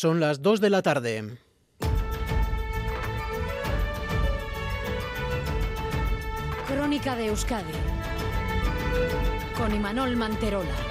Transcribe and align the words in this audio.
Son 0.00 0.18
las 0.18 0.40
2 0.40 0.62
de 0.62 0.70
la 0.70 0.80
tarde. 0.80 1.36
Crónica 6.66 7.14
de 7.16 7.26
Euskadi 7.26 7.74
con 9.58 9.74
Imanol 9.74 10.16
Manterola. 10.16 10.89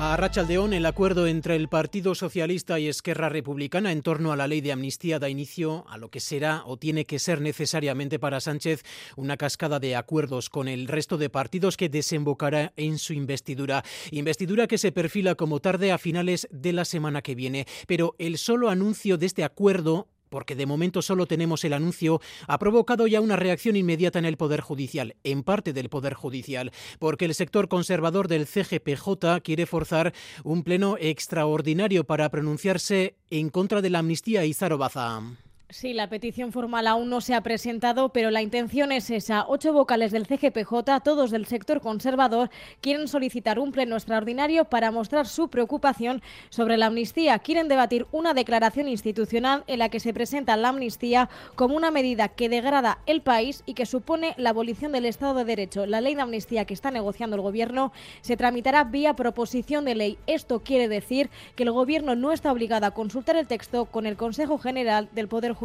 A 0.00 0.16
Rachaldeón, 0.16 0.74
el 0.74 0.86
acuerdo 0.86 1.26
entre 1.26 1.56
el 1.56 1.66
Partido 1.66 2.14
Socialista 2.14 2.78
y 2.78 2.86
Esquerra 2.86 3.28
Republicana 3.28 3.90
en 3.90 4.02
torno 4.02 4.30
a 4.30 4.36
la 4.36 4.46
ley 4.46 4.60
de 4.60 4.70
amnistía 4.70 5.18
da 5.18 5.28
inicio 5.28 5.84
a 5.88 5.98
lo 5.98 6.08
que 6.08 6.20
será 6.20 6.62
o 6.66 6.76
tiene 6.76 7.04
que 7.04 7.18
ser 7.18 7.40
necesariamente 7.40 8.20
para 8.20 8.38
Sánchez 8.38 8.84
una 9.16 9.36
cascada 9.36 9.80
de 9.80 9.96
acuerdos 9.96 10.50
con 10.50 10.68
el 10.68 10.86
resto 10.86 11.18
de 11.18 11.30
partidos 11.30 11.76
que 11.76 11.88
desembocará 11.88 12.72
en 12.76 12.96
su 12.98 13.12
investidura. 13.12 13.82
Investidura 14.12 14.68
que 14.68 14.78
se 14.78 14.92
perfila 14.92 15.34
como 15.34 15.58
tarde 15.58 15.90
a 15.90 15.98
finales 15.98 16.46
de 16.52 16.72
la 16.72 16.84
semana 16.84 17.20
que 17.20 17.34
viene. 17.34 17.66
Pero 17.88 18.14
el 18.20 18.38
solo 18.38 18.70
anuncio 18.70 19.18
de 19.18 19.26
este 19.26 19.42
acuerdo 19.42 20.06
porque 20.28 20.54
de 20.54 20.66
momento 20.66 21.02
solo 21.02 21.26
tenemos 21.26 21.64
el 21.64 21.72
anuncio, 21.72 22.20
ha 22.46 22.58
provocado 22.58 23.06
ya 23.06 23.20
una 23.20 23.36
reacción 23.36 23.76
inmediata 23.76 24.18
en 24.18 24.24
el 24.24 24.36
Poder 24.36 24.60
Judicial, 24.60 25.16
en 25.24 25.42
parte 25.42 25.72
del 25.72 25.88
Poder 25.88 26.14
Judicial, 26.14 26.72
porque 26.98 27.24
el 27.24 27.34
sector 27.34 27.68
conservador 27.68 28.28
del 28.28 28.46
CGPJ 28.46 29.40
quiere 29.42 29.66
forzar 29.66 30.12
un 30.44 30.62
pleno 30.62 30.96
extraordinario 31.00 32.04
para 32.04 32.28
pronunciarse 32.30 33.16
en 33.30 33.50
contra 33.50 33.82
de 33.82 33.90
la 33.90 34.00
amnistía 34.00 34.44
y 34.44 34.54
Baza. 34.78 35.47
Sí, 35.70 35.92
la 35.92 36.08
petición 36.08 36.50
formal 36.50 36.86
aún 36.86 37.10
no 37.10 37.20
se 37.20 37.34
ha 37.34 37.42
presentado, 37.42 38.08
pero 38.08 38.30
la 38.30 38.40
intención 38.40 38.90
es 38.90 39.10
esa. 39.10 39.44
Ocho 39.46 39.70
vocales 39.74 40.12
del 40.12 40.26
CGPJ, 40.26 41.02
todos 41.04 41.30
del 41.30 41.44
sector 41.44 41.82
conservador, 41.82 42.48
quieren 42.80 43.06
solicitar 43.06 43.58
un 43.58 43.70
pleno 43.70 43.94
extraordinario 43.94 44.64
para 44.64 44.90
mostrar 44.90 45.26
su 45.26 45.48
preocupación 45.48 46.22
sobre 46.48 46.78
la 46.78 46.86
amnistía. 46.86 47.38
Quieren 47.40 47.68
debatir 47.68 48.06
una 48.12 48.32
declaración 48.32 48.88
institucional 48.88 49.64
en 49.66 49.80
la 49.80 49.90
que 49.90 50.00
se 50.00 50.14
presenta 50.14 50.56
la 50.56 50.70
amnistía 50.70 51.28
como 51.54 51.76
una 51.76 51.90
medida 51.90 52.28
que 52.28 52.48
degrada 52.48 53.00
el 53.04 53.20
país 53.20 53.62
y 53.66 53.74
que 53.74 53.84
supone 53.84 54.32
la 54.38 54.50
abolición 54.50 54.92
del 54.92 55.04
Estado 55.04 55.34
de 55.34 55.44
Derecho. 55.44 55.84
La 55.84 56.00
ley 56.00 56.14
de 56.14 56.22
amnistía 56.22 56.64
que 56.64 56.72
está 56.72 56.90
negociando 56.90 57.36
el 57.36 57.42
Gobierno 57.42 57.92
se 58.22 58.38
tramitará 58.38 58.84
vía 58.84 59.12
proposición 59.12 59.84
de 59.84 59.96
ley. 59.96 60.18
Esto 60.26 60.60
quiere 60.60 60.88
decir 60.88 61.28
que 61.56 61.64
el 61.64 61.72
Gobierno 61.72 62.16
no 62.16 62.32
está 62.32 62.50
obligado 62.50 62.86
a 62.86 62.92
consultar 62.92 63.36
el 63.36 63.46
texto 63.46 63.84
con 63.84 64.06
el 64.06 64.16
Consejo 64.16 64.56
General 64.56 65.10
del 65.12 65.28
Poder 65.28 65.57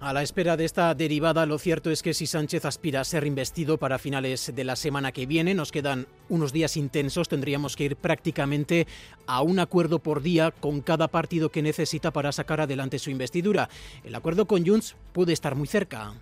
A 0.00 0.12
la 0.12 0.22
espera 0.22 0.56
de 0.56 0.64
esta 0.64 0.94
derivada, 0.94 1.46
lo 1.46 1.58
cierto 1.58 1.90
es 1.90 2.02
que 2.02 2.14
si 2.14 2.26
Sánchez 2.26 2.64
aspira 2.64 3.00
a 3.00 3.04
ser 3.04 3.26
investido 3.26 3.76
para 3.76 3.98
finales 3.98 4.52
de 4.54 4.64
la 4.64 4.76
semana 4.76 5.10
que 5.10 5.26
viene, 5.26 5.54
nos 5.54 5.72
quedan 5.72 6.06
unos 6.28 6.52
días 6.52 6.76
intensos, 6.76 7.28
tendríamos 7.28 7.74
que 7.74 7.84
ir 7.84 7.96
prácticamente 7.96 8.86
a 9.26 9.42
un 9.42 9.58
acuerdo 9.58 9.98
por 9.98 10.22
día 10.22 10.52
con 10.52 10.80
cada 10.80 11.08
partido 11.08 11.50
que 11.50 11.62
necesita 11.62 12.12
para 12.12 12.32
sacar 12.32 12.60
adelante 12.60 12.98
su 12.98 13.10
investidura. 13.10 13.68
El 14.04 14.14
acuerdo 14.14 14.46
con 14.46 14.64
Junts 14.64 14.94
puede 15.12 15.32
estar 15.32 15.56
muy 15.56 15.66
cerca. 15.66 16.14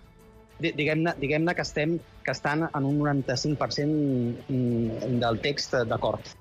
En 2.75 2.85
un 2.85 2.99
95% 2.99 4.35
mm. 4.47 4.91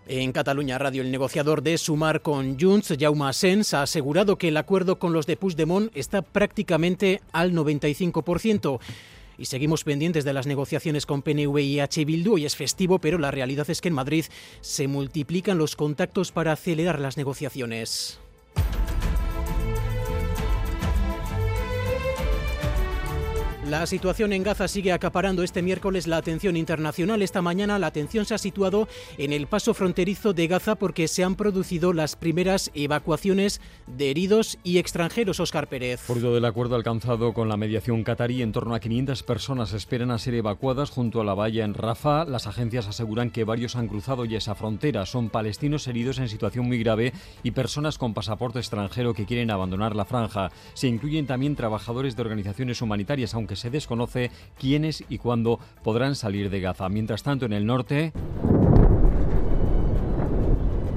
En 0.09 0.33
Cataluña 0.33 0.79
Radio, 0.79 1.03
el 1.03 1.11
negociador 1.11 1.63
de 1.63 1.79
Sumar 1.79 2.23
con 2.23 2.59
Junts, 2.59 2.95
Jaume 2.99 3.27
Asens, 3.27 3.75
ha 3.75 3.83
asegurado 3.83 4.37
que 4.37 4.49
el 4.49 4.57
acuerdo 4.57 4.99
con 4.99 5.13
los 5.13 5.27
de 5.27 5.37
Puigdemont 5.37 5.91
está 5.97 6.23
prácticamente 6.23 7.21
al 7.33 7.53
95%. 7.53 8.81
Y 9.39 9.47
seguimos 9.47 9.85
pendientes 9.85 10.25
de 10.25 10.35
las 10.35 10.47
negociaciones 10.47 11.07
con 11.07 11.23
PNV 11.23 11.59
y 11.61 11.81
H. 11.81 12.05
Bildu. 12.05 12.35
Hoy 12.35 12.45
es 12.45 12.57
festivo, 12.57 12.99
pero 12.99 13.17
la 13.17 13.31
realidad 13.31 13.71
es 13.71 13.81
que 13.81 13.89
en 13.89 13.95
Madrid 13.95 14.27
se 14.61 14.87
multiplican 14.87 15.57
los 15.57 15.77
contactos 15.77 16.31
para 16.31 16.53
acelerar 16.53 17.01
las 17.01 17.17
negociaciones. 17.17 18.21
La 23.71 23.87
situación 23.87 24.33
en 24.33 24.43
Gaza 24.43 24.67
sigue 24.67 24.91
acaparando 24.91 25.45
este 25.45 25.63
miércoles 25.63 26.09
la 26.09 26.17
atención 26.17 26.57
internacional. 26.57 27.23
Esta 27.23 27.41
mañana 27.41 27.79
la 27.79 27.87
atención 27.87 28.25
se 28.25 28.35
ha 28.35 28.39
situado 28.39 28.89
en 29.17 29.33
el 29.33 29.47
paso 29.47 29.75
fronterizo 29.75 30.33
de 30.33 30.49
Gaza 30.49 30.75
porque 30.75 31.07
se 31.07 31.23
han 31.23 31.37
producido 31.37 31.93
las 31.93 32.17
primeras 32.17 32.73
evacuaciones 32.75 33.61
de 33.87 34.11
heridos 34.11 34.59
y 34.65 34.79
extranjeros. 34.79 35.39
Oscar 35.39 35.69
Pérez. 35.69 36.01
Fruto 36.01 36.35
del 36.35 36.47
acuerdo 36.47 36.75
alcanzado 36.75 37.33
con 37.33 37.49
la 37.49 37.57
mediación 37.57 38.03
catarí, 38.03 38.43
en 38.43 38.51
torno 38.51 38.75
a 38.75 38.81
500 38.81 39.23
personas 39.23 39.73
esperan 39.73 40.11
a 40.11 40.19
ser 40.19 40.35
evacuadas 40.35 40.91
junto 40.91 41.21
a 41.21 41.25
la 41.25 41.35
valla 41.35 41.65
en 41.65 41.75
Rafah. 41.75 42.25
Las 42.25 42.49
agencias 42.49 42.89
aseguran 42.89 43.31
que 43.31 43.45
varios 43.45 43.77
han 43.77 43.87
cruzado 43.87 44.25
ya 44.25 44.39
esa 44.39 44.57
frontera. 44.57 45.07
Son 45.07 45.31
palestinos 45.31 45.87
heridos 45.87 46.19
en 46.19 46.29
situación 46.29 46.67
muy 46.67 46.81
grave 46.83 47.13
y 47.45 47.53
personas 47.53 47.99
con 47.99 48.15
pasaporte 48.15 48.59
extranjero 48.59 49.15
que 49.15 49.27
quieren 49.27 49.53
abandonar 49.53 49.95
la 49.95 50.07
franja. 50.07 50.51
Se 50.75 50.89
incluyen 50.89 51.29
también 51.29 51.55
trabajadores 51.55 52.17
de 52.17 52.23
organizaciones 52.23 52.83
humanitarias, 52.83 53.33
aunque 53.33 53.60
se 53.61 53.71
desconoce 53.71 54.31
quiénes 54.59 55.05
y 55.09 55.19
cuándo 55.19 55.61
podrán 55.85 56.17
salir 56.17 56.51
de 56.51 56.61
Gaza. 56.61 56.89
Mientras 56.89 57.23
tanto, 57.23 57.47
en 57.47 57.53
el 57.53 57.67
norte... 57.67 58.13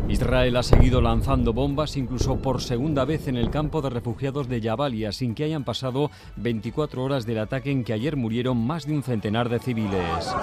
Israel 0.09 0.57
ha 0.57 0.63
seguido 0.63 1.01
lanzando 1.01 1.53
bombas 1.53 1.97
incluso 1.97 2.37
por 2.37 2.61
segunda 2.61 3.03
vez 3.03 3.27
en 3.27 3.35
el 3.35 3.49
campo 3.49 3.81
de 3.81 3.89
refugiados 3.89 4.47
de 4.47 4.61
Jabalia 4.61 5.11
sin 5.11 5.33
que 5.33 5.43
hayan 5.43 5.63
pasado 5.63 6.11
24 6.35 7.03
horas 7.03 7.25
del 7.25 7.39
ataque 7.39 7.71
en 7.71 7.83
que 7.83 7.93
ayer 7.93 8.15
murieron 8.15 8.57
más 8.57 8.85
de 8.85 8.93
un 8.93 9.01
centenar 9.01 9.49
de 9.49 9.57
civiles. 9.57 10.35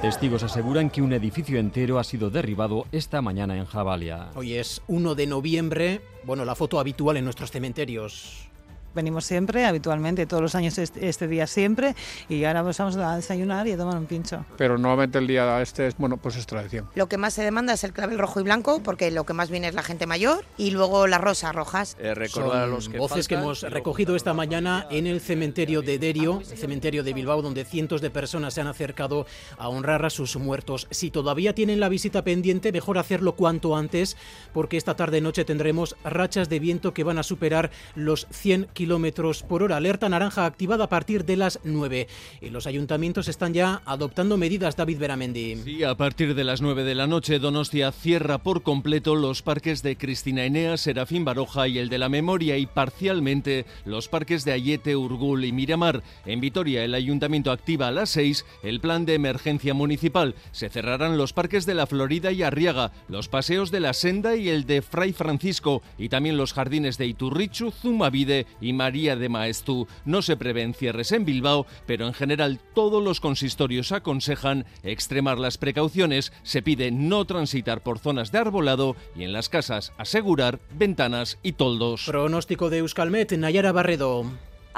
Testigos 0.00 0.42
aseguran 0.42 0.88
que 0.88 1.02
un 1.02 1.12
edificio 1.12 1.58
entero 1.58 1.98
ha 1.98 2.04
sido 2.04 2.30
derribado 2.30 2.86
esta 2.92 3.20
mañana 3.20 3.58
en 3.58 3.66
Jabalia. 3.66 4.28
Hoy 4.36 4.54
es 4.54 4.80
1 4.86 5.14
de 5.14 5.26
noviembre, 5.26 6.00
bueno, 6.24 6.46
la 6.46 6.54
foto 6.54 6.78
habitual 6.80 7.18
en 7.18 7.24
nuestros 7.24 7.50
cementerios 7.50 8.48
venimos 8.96 9.24
siempre, 9.24 9.64
habitualmente, 9.64 10.26
todos 10.26 10.42
los 10.42 10.54
años 10.56 10.76
este, 10.78 11.08
este, 11.08 11.28
día 11.28 11.46
siempre, 11.46 11.94
y 12.28 12.42
ahora 12.42 12.62
vamos 12.62 12.80
a 12.80 13.14
desayunar 13.14 13.68
y 13.68 13.72
a 13.72 13.76
tomar 13.76 13.96
un 13.96 14.06
pincho. 14.06 14.44
Pero 14.56 14.78
nuevamente 14.78 15.18
el 15.18 15.28
día 15.28 15.62
este 15.62 15.86
es, 15.86 15.96
bueno, 15.96 16.16
pues 16.16 16.34
es 16.34 16.46
tradición. 16.46 16.88
Lo 16.96 17.08
que 17.08 17.18
más 17.18 17.34
se 17.34 17.44
demanda 17.44 17.74
es 17.74 17.84
el 17.84 17.92
clavel 17.92 18.18
rojo 18.18 18.40
y 18.40 18.42
blanco, 18.42 18.80
porque 18.82 19.12
lo 19.12 19.24
que 19.24 19.34
más 19.34 19.50
viene 19.50 19.68
es 19.68 19.74
la 19.74 19.84
gente 19.84 20.06
mayor, 20.06 20.44
y 20.56 20.72
luego 20.72 21.06
las 21.06 21.20
rosas 21.20 21.54
rojas. 21.54 21.96
Eh, 22.00 22.14
recordar 22.14 22.64
a 22.64 22.66
los 22.66 22.88
que 22.88 22.98
voces 22.98 23.28
que 23.28 23.36
hemos 23.36 23.62
recogido 23.62 24.16
esta 24.16 24.34
mañana 24.34 24.86
en 24.90 25.06
el 25.06 25.20
cementerio 25.20 25.82
de 25.82 25.98
Derio, 25.98 26.40
el 26.40 26.58
cementerio 26.58 27.04
de 27.04 27.12
Bilbao, 27.12 27.42
donde 27.42 27.64
cientos 27.64 28.00
de 28.00 28.10
personas 28.10 28.54
se 28.54 28.62
han 28.62 28.66
acercado 28.66 29.26
a 29.58 29.68
honrar 29.68 30.04
a 30.04 30.10
sus 30.10 30.36
muertos. 30.36 30.88
Si 30.90 31.10
todavía 31.10 31.54
tienen 31.54 31.78
la 31.80 31.88
visita 31.88 32.24
pendiente, 32.24 32.72
mejor 32.72 32.98
hacerlo 32.98 33.36
cuanto 33.36 33.76
antes, 33.76 34.16
porque 34.52 34.78
esta 34.78 34.96
tarde-noche 34.96 35.44
tendremos 35.44 35.96
rachas 36.02 36.48
de 36.48 36.58
viento 36.58 36.94
que 36.94 37.04
van 37.04 37.18
a 37.18 37.22
superar 37.22 37.70
los 37.94 38.26
100 38.30 38.68
kilómetros 38.72 38.85
kilómetros 38.86 39.42
por 39.42 39.64
hora. 39.64 39.78
Alerta 39.78 40.08
naranja 40.08 40.46
activada 40.46 40.84
a 40.84 40.88
partir 40.88 41.24
de 41.24 41.36
las 41.36 41.58
9. 41.64 42.06
Y 42.40 42.50
los 42.50 42.68
ayuntamientos 42.68 43.26
están 43.26 43.52
ya 43.52 43.82
adoptando 43.84 44.36
medidas, 44.36 44.76
David 44.76 44.98
Beramendi. 45.00 45.56
Sí, 45.56 45.82
a 45.82 45.96
partir 45.96 46.36
de 46.36 46.44
las 46.44 46.62
9 46.62 46.84
de 46.84 46.94
la 46.94 47.08
noche, 47.08 47.40
Donostia 47.40 47.90
cierra 47.90 48.38
por 48.38 48.62
completo 48.62 49.16
los 49.16 49.42
parques 49.42 49.82
de 49.82 49.96
Cristina 49.96 50.44
Enea, 50.44 50.76
Serafín 50.76 51.24
Baroja 51.24 51.66
y 51.66 51.78
el 51.78 51.88
de 51.88 51.98
la 51.98 52.08
Memoria 52.08 52.58
y 52.58 52.66
parcialmente 52.66 53.66
los 53.84 54.06
parques 54.06 54.44
de 54.44 54.52
Ayete, 54.52 54.94
Urgul 54.94 55.44
y 55.44 55.50
Miramar. 55.50 56.04
En 56.24 56.40
Vitoria, 56.40 56.84
el 56.84 56.94
ayuntamiento 56.94 57.50
activa 57.50 57.88
a 57.88 57.90
las 57.90 58.10
6 58.10 58.44
el 58.62 58.78
plan 58.78 59.04
de 59.04 59.14
emergencia 59.14 59.74
municipal. 59.74 60.36
Se 60.52 60.68
cerrarán 60.68 61.18
los 61.18 61.32
parques 61.32 61.66
de 61.66 61.74
la 61.74 61.88
Florida 61.88 62.30
y 62.30 62.44
Arriaga, 62.44 62.92
los 63.08 63.26
paseos 63.26 63.72
de 63.72 63.80
la 63.80 63.94
Senda 63.94 64.36
y 64.36 64.48
el 64.48 64.64
de 64.64 64.80
Fray 64.80 65.12
Francisco 65.12 65.82
y 65.98 66.08
también 66.08 66.36
los 66.36 66.52
jardines 66.52 66.98
de 66.98 67.08
Iturrichu, 67.08 67.72
Zumavide 67.72 68.46
y 68.60 68.75
María 68.76 69.16
de 69.16 69.28
Maestú. 69.28 69.88
No 70.04 70.22
se 70.22 70.36
prevén 70.36 70.74
cierres 70.74 71.12
en 71.12 71.24
Bilbao, 71.24 71.66
pero 71.86 72.06
en 72.06 72.14
general 72.14 72.60
todos 72.74 73.02
los 73.02 73.20
consistorios 73.20 73.92
aconsejan 73.92 74.64
extremar 74.82 75.38
las 75.38 75.58
precauciones. 75.58 76.32
Se 76.42 76.62
pide 76.62 76.90
no 76.90 77.24
transitar 77.24 77.82
por 77.82 77.98
zonas 77.98 78.30
de 78.30 78.38
arbolado 78.38 78.96
y 79.16 79.24
en 79.24 79.32
las 79.32 79.48
casas 79.48 79.92
asegurar 79.98 80.60
ventanas 80.70 81.38
y 81.42 81.52
toldos. 81.52 82.04
Pronóstico 82.06 82.70
de 82.70 82.78
Euskalmet, 82.78 83.32
Nayara 83.32 83.72
Barredo. 83.72 84.26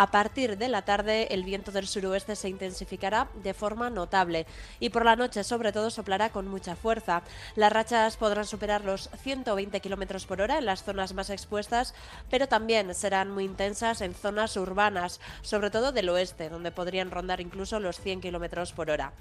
A 0.00 0.12
partir 0.12 0.58
de 0.58 0.68
la 0.68 0.82
tarde 0.82 1.26
el 1.34 1.42
viento 1.42 1.72
del 1.72 1.88
suroeste 1.88 2.36
se 2.36 2.48
intensificará 2.48 3.26
de 3.42 3.52
forma 3.52 3.90
notable 3.90 4.46
y 4.78 4.90
por 4.90 5.04
la 5.04 5.16
noche 5.16 5.42
sobre 5.42 5.72
todo 5.72 5.90
soplará 5.90 6.30
con 6.30 6.46
mucha 6.46 6.76
fuerza. 6.76 7.22
Las 7.56 7.72
rachas 7.72 8.16
podrán 8.16 8.44
superar 8.44 8.84
los 8.84 9.10
120 9.24 9.80
km 9.80 10.24
por 10.24 10.40
hora 10.40 10.58
en 10.58 10.66
las 10.66 10.84
zonas 10.84 11.14
más 11.14 11.30
expuestas, 11.30 11.94
pero 12.30 12.46
también 12.46 12.94
serán 12.94 13.32
muy 13.32 13.42
intensas 13.42 14.00
en 14.00 14.14
zonas 14.14 14.56
urbanas, 14.56 15.20
sobre 15.42 15.68
todo 15.68 15.90
del 15.90 16.10
oeste, 16.10 16.48
donde 16.48 16.70
podrían 16.70 17.10
rondar 17.10 17.40
incluso 17.40 17.80
los 17.80 17.98
100 17.98 18.20
km 18.20 18.72
por 18.74 18.90
hora. 18.90 19.12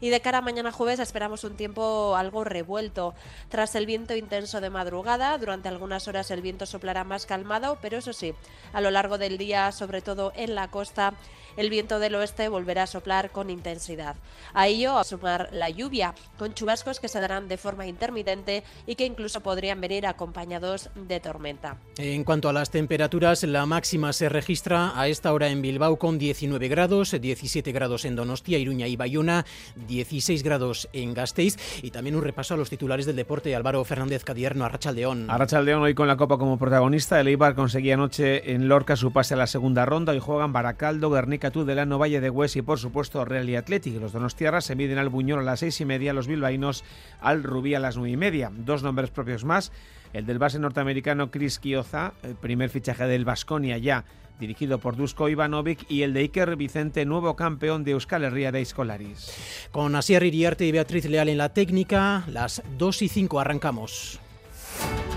Y 0.00 0.08
de 0.08 0.20
cara 0.20 0.38
a 0.38 0.42
mañana 0.42 0.72
jueves 0.72 0.98
esperamos 0.98 1.44
un 1.44 1.56
tiempo 1.56 2.16
algo 2.16 2.44
revuelto. 2.44 3.14
Tras 3.48 3.74
el 3.74 3.86
viento 3.86 4.16
intenso 4.16 4.60
de 4.60 4.70
madrugada, 4.70 5.36
durante 5.38 5.68
algunas 5.68 6.08
horas 6.08 6.30
el 6.30 6.40
viento 6.40 6.64
soplará 6.66 7.04
más 7.04 7.26
calmado, 7.26 7.78
pero 7.82 7.98
eso 7.98 8.12
sí, 8.12 8.34
a 8.72 8.80
lo 8.80 8.90
largo 8.90 9.18
del 9.18 9.36
día, 9.36 9.72
sobre 9.72 10.00
todo 10.00 10.32
en 10.34 10.54
la 10.54 10.68
costa, 10.68 11.14
el 11.56 11.68
viento 11.68 11.98
del 11.98 12.14
oeste 12.14 12.48
volverá 12.48 12.84
a 12.84 12.86
soplar 12.86 13.30
con 13.30 13.50
intensidad. 13.50 14.16
A 14.54 14.68
ello 14.68 14.96
a 14.96 15.04
sumar 15.04 15.48
la 15.52 15.68
lluvia, 15.68 16.14
con 16.38 16.54
chubascos 16.54 17.00
que 17.00 17.08
se 17.08 17.20
darán 17.20 17.48
de 17.48 17.58
forma 17.58 17.86
intermitente 17.86 18.64
y 18.86 18.94
que 18.94 19.04
incluso 19.04 19.40
podrían 19.40 19.80
venir 19.80 20.06
acompañados 20.06 20.90
de 20.94 21.20
tormenta. 21.20 21.76
En 21.98 22.24
cuanto 22.24 22.48
a 22.48 22.52
las 22.52 22.70
temperaturas, 22.70 23.42
la 23.42 23.66
máxima 23.66 24.12
se 24.12 24.28
registra 24.28 24.98
a 24.98 25.08
esta 25.08 25.32
hora 25.32 25.48
en 25.48 25.60
Bilbao 25.62 25.98
con 25.98 26.18
19 26.18 26.68
grados, 26.68 27.14
17 27.20 27.72
grados 27.72 28.04
en 28.04 28.16
Donostia, 28.16 28.58
Iruña 28.58 28.86
y 28.86 28.96
Bayona, 28.96 29.44
16 29.90 30.44
grados 30.44 30.88
en 30.92 31.14
Gasteiz 31.14 31.56
y 31.82 31.90
también 31.90 32.14
un 32.14 32.22
repaso 32.22 32.54
a 32.54 32.56
los 32.56 32.70
titulares 32.70 33.06
del 33.06 33.16
deporte. 33.16 33.56
Álvaro 33.56 33.84
Fernández 33.84 34.22
Cadierno, 34.22 34.64
Arrachaldeón. 34.64 35.28
Arrachaldeón 35.28 35.82
hoy 35.82 35.94
con 35.94 36.06
la 36.06 36.16
Copa 36.16 36.38
como 36.38 36.58
protagonista. 36.58 37.20
El 37.20 37.26
Eibar 37.26 37.56
conseguía 37.56 37.94
anoche 37.94 38.52
en 38.52 38.68
Lorca 38.68 38.94
su 38.94 39.12
pase 39.12 39.34
a 39.34 39.36
la 39.36 39.48
segunda 39.48 39.84
ronda. 39.84 40.12
Hoy 40.12 40.20
juegan 40.20 40.52
Baracaldo, 40.52 41.10
Guernica, 41.10 41.50
Tudelano, 41.50 41.98
Valle 41.98 42.20
de 42.20 42.30
Hues 42.30 42.54
y 42.54 42.62
por 42.62 42.78
supuesto 42.78 43.24
Real 43.24 43.50
y 43.50 43.56
Athletic. 43.56 44.00
Los 44.00 44.12
donostiarras 44.12 44.64
se 44.64 44.76
miden 44.76 44.98
al 44.98 45.08
Buñol 45.08 45.40
a 45.40 45.42
las 45.42 45.58
seis 45.58 45.80
y 45.80 45.84
media, 45.84 46.12
los 46.12 46.28
bilbaínos 46.28 46.84
al 47.20 47.42
Rubí 47.42 47.74
a 47.74 47.80
las 47.80 47.96
nueve 47.96 48.12
y 48.12 48.16
media. 48.16 48.52
Dos 48.54 48.84
nombres 48.84 49.10
propios 49.10 49.44
más. 49.44 49.72
El 50.12 50.24
del 50.24 50.38
base 50.38 50.58
norteamericano 50.60 51.30
Chris 51.30 51.58
Kioza, 51.58 52.14
el 52.22 52.36
primer 52.36 52.70
fichaje 52.70 53.06
del 53.06 53.24
Vasconia 53.24 53.78
ya 53.78 54.04
dirigido 54.40 54.78
por 54.78 54.96
Dusko 54.96 55.28
Ivanovic, 55.28 55.88
y 55.88 56.02
el 56.02 56.14
de 56.14 56.20
Iker 56.20 56.56
Vicente, 56.56 57.04
nuevo 57.04 57.36
campeón 57.36 57.84
de 57.84 57.92
Euskal 57.92 58.24
Herria 58.24 58.50
de 58.50 58.62
Escolaris. 58.62 59.68
Con 59.70 59.94
Asier 59.94 60.24
Iriarte 60.24 60.66
y 60.66 60.72
Beatriz 60.72 61.04
Leal 61.04 61.28
en 61.28 61.38
la 61.38 61.50
técnica, 61.50 62.24
las 62.26 62.62
2 62.78 63.02
y 63.02 63.08
5 63.08 63.38
arrancamos. 63.38 64.18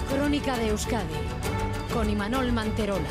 Crónica 0.09 0.57
de 0.57 0.67
Euskadi, 0.69 1.15
con 1.91 2.09
Imanol 2.09 2.51
Manterola. 2.51 3.09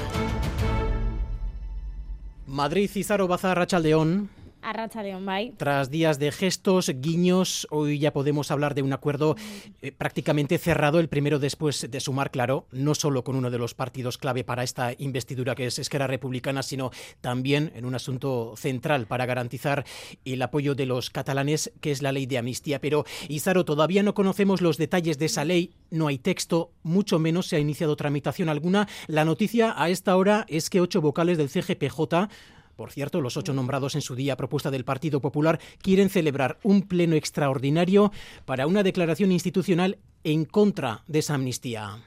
Madrid, 2.47 2.91
Cizaro, 2.91 3.27
Baza, 3.27 3.55
Rachaldeón. 3.55 4.42
A 4.63 5.03
de 5.03 5.15
Ombay. 5.15 5.55
Tras 5.57 5.91
días 5.91 6.21
de 6.21 6.31
gestos, 6.31 6.89
guiños, 6.95 7.67
hoy 7.71 7.99
ya 7.99 8.13
podemos 8.13 8.53
hablar 8.53 8.77
de 8.77 8.83
un 8.83 8.93
acuerdo 8.93 9.35
eh, 9.81 9.91
prácticamente 9.91 10.57
cerrado, 10.57 11.01
el 11.01 11.09
primero 11.09 11.41
después 11.41 11.91
de 11.91 12.01
sumar, 12.01 12.31
claro, 12.31 12.67
no 12.71 12.95
solo 12.95 13.25
con 13.25 13.35
uno 13.35 13.51
de 13.51 13.59
los 13.59 13.75
partidos 13.75 14.19
clave 14.19 14.45
para 14.45 14.63
esta 14.63 14.93
investidura 14.97 15.57
que 15.57 15.67
es 15.67 15.81
Esquerra 15.81 16.07
Republicana, 16.07 16.63
sino 16.63 16.93
también 17.21 17.73
en 17.75 17.85
un 17.85 17.97
asunto 17.97 18.55
central 18.57 19.07
para 19.07 19.27
garantizar 19.27 19.85
el 20.25 20.41
apoyo 20.41 20.77
de 20.77 20.87
los 20.87 21.11
catalanes, 21.11 21.73
que 21.81 21.91
es 21.91 22.01
la 22.01 22.13
ley 22.13 22.27
de 22.27 22.39
amnistía. 22.39 22.81
Pero, 22.81 23.05
Izaro, 23.29 23.65
todavía 23.65 24.05
no 24.05 24.15
conocemos 24.15 24.61
los 24.61 24.79
detalles 24.79 25.19
de 25.19 25.27
esa 25.27 25.45
ley, 25.45 25.75
no 25.91 26.07
hay 26.07 26.19
texto, 26.19 26.71
mucho 26.85 27.19
menos 27.19 27.47
se 27.47 27.57
ha 27.57 27.61
iniciado 27.61 27.97
tramitación 27.97 28.49
alguna. 28.49 28.87
La 29.09 29.25
noticia 29.25 29.75
a 29.77 29.89
esta 29.89 30.17
hora 30.17 30.47
es 30.49 30.71
que 30.71 30.81
ocho 30.81 31.01
vocales 31.01 31.37
del 31.37 31.51
CGPJ 31.51 32.29
por 32.83 32.91
cierto, 32.91 33.21
los 33.21 33.37
ocho 33.37 33.55
nombrados 33.55 33.95
en 33.95 34.01
su 34.01 34.17
día 34.17 34.37
propuesta 34.37 34.73
del 34.73 34.85
Partido 34.85 35.21
Popular 35.21 35.61
quieren 35.83 36.11
celebrar 36.11 36.59
un 36.65 36.83
pleno 36.83 37.15
extraordinario 37.15 38.11
para 38.45 38.67
una 38.67 38.83
declaración 38.83 39.31
institucional 39.31 39.99
en 40.25 40.45
contra 40.45 41.05
de 41.07 41.21
esa 41.21 41.35
amnistía. 41.35 42.01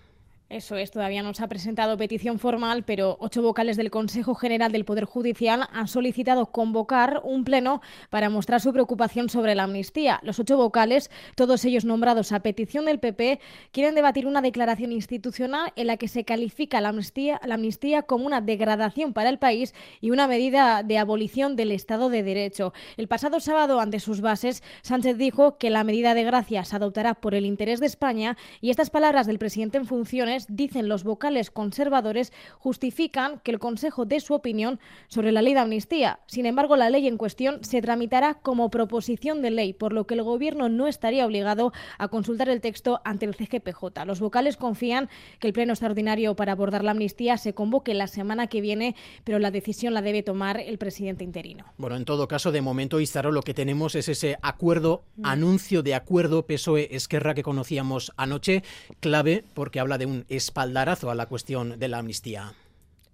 Eso 0.47 0.77
es, 0.77 0.91
todavía 0.91 1.23
no 1.23 1.33
se 1.33 1.43
ha 1.43 1.47
presentado 1.47 1.97
petición 1.97 2.37
formal, 2.37 2.83
pero 2.83 3.17
ocho 3.19 3.41
vocales 3.41 3.77
del 3.77 3.89
Consejo 3.89 4.35
General 4.35 4.71
del 4.71 4.85
Poder 4.85 5.05
Judicial 5.05 5.67
han 5.73 5.87
solicitado 5.87 6.51
convocar 6.51 7.21
un 7.23 7.43
pleno 7.43 7.81
para 8.11 8.29
mostrar 8.29 8.61
su 8.61 8.71
preocupación 8.71 9.27
sobre 9.27 9.55
la 9.55 9.63
amnistía. 9.63 10.19
Los 10.21 10.39
ocho 10.39 10.55
vocales, 10.55 11.09
todos 11.35 11.65
ellos 11.65 11.83
nombrados 11.83 12.31
a 12.31 12.41
petición 12.41 12.85
del 12.85 12.99
PP, 12.99 13.39
quieren 13.71 13.95
debatir 13.95 14.27
una 14.27 14.43
declaración 14.43 14.91
institucional 14.91 15.73
en 15.75 15.87
la 15.87 15.97
que 15.97 16.07
se 16.07 16.25
califica 16.25 16.79
la 16.79 16.89
amnistía, 16.89 17.41
la 17.43 17.55
amnistía 17.55 18.03
como 18.03 18.27
una 18.27 18.39
degradación 18.39 19.13
para 19.13 19.29
el 19.29 19.39
país 19.39 19.73
y 19.99 20.11
una 20.11 20.27
medida 20.27 20.83
de 20.83 20.99
abolición 20.99 21.55
del 21.55 21.71
Estado 21.71 22.09
de 22.09 22.21
Derecho. 22.21 22.71
El 22.97 23.07
pasado 23.07 23.39
sábado, 23.39 23.79
ante 23.79 23.99
sus 23.99 24.21
bases, 24.21 24.61
Sánchez 24.83 25.17
dijo 25.17 25.57
que 25.57 25.71
la 25.71 25.83
medida 25.83 26.13
de 26.13 26.23
gracia 26.23 26.63
se 26.65 26.75
adoptará 26.75 27.15
por 27.15 27.33
el 27.33 27.47
interés 27.47 27.79
de 27.79 27.87
España 27.87 28.37
y 28.61 28.69
estas 28.69 28.91
palabras 28.91 29.25
del 29.25 29.39
presidente 29.39 29.79
en 29.79 29.87
funciones 29.87 30.35
dicen 30.49 30.89
los 30.89 31.03
vocales 31.03 31.51
conservadores, 31.51 32.33
justifican 32.59 33.39
que 33.43 33.51
el 33.51 33.59
Consejo 33.59 34.05
dé 34.05 34.19
su 34.19 34.33
opinión 34.33 34.79
sobre 35.07 35.31
la 35.31 35.41
ley 35.41 35.53
de 35.53 35.59
amnistía. 35.59 36.19
Sin 36.27 36.45
embargo, 36.45 36.75
la 36.75 36.89
ley 36.89 37.07
en 37.07 37.17
cuestión 37.17 37.63
se 37.63 37.81
tramitará 37.81 38.35
como 38.35 38.69
proposición 38.69 39.41
de 39.41 39.51
ley, 39.51 39.73
por 39.73 39.93
lo 39.93 40.05
que 40.07 40.15
el 40.15 40.23
Gobierno 40.23 40.69
no 40.69 40.87
estaría 40.87 41.25
obligado 41.25 41.73
a 41.97 42.07
consultar 42.07 42.49
el 42.49 42.61
texto 42.61 43.01
ante 43.03 43.25
el 43.25 43.35
CGPJ. 43.35 44.05
Los 44.05 44.19
vocales 44.19 44.57
confían 44.57 45.09
que 45.39 45.47
el 45.47 45.53
pleno 45.53 45.73
extraordinario 45.73 46.35
para 46.35 46.53
abordar 46.53 46.83
la 46.83 46.91
amnistía 46.91 47.37
se 47.37 47.53
convoque 47.53 47.93
la 47.93 48.07
semana 48.07 48.47
que 48.47 48.61
viene, 48.61 48.95
pero 49.23 49.39
la 49.39 49.51
decisión 49.51 49.93
la 49.93 50.01
debe 50.01 50.23
tomar 50.23 50.59
el 50.59 50.77
presidente 50.77 51.23
interino. 51.23 51.65
Bueno, 51.77 51.95
en 51.95 52.05
todo 52.05 52.27
caso, 52.27 52.51
de 52.51 52.61
momento, 52.61 52.99
Izaro, 52.99 53.31
lo 53.31 53.41
que 53.41 53.53
tenemos 53.53 53.95
es 53.95 54.09
ese 54.09 54.37
acuerdo, 54.41 55.03
mm. 55.17 55.25
anuncio 55.25 55.83
de 55.83 55.95
acuerdo 55.95 56.45
PSOE-Esquerra 56.45 57.33
que 57.33 57.43
conocíamos 57.43 58.11
anoche, 58.17 58.63
clave 58.99 59.43
porque 59.53 59.79
habla 59.79 59.97
de 59.97 60.05
un 60.05 60.24
espaldarazo 60.29 61.09
a 61.09 61.15
la 61.15 61.27
cuestión 61.27 61.79
de 61.79 61.87
la 61.87 61.99
amnistía. 61.99 62.53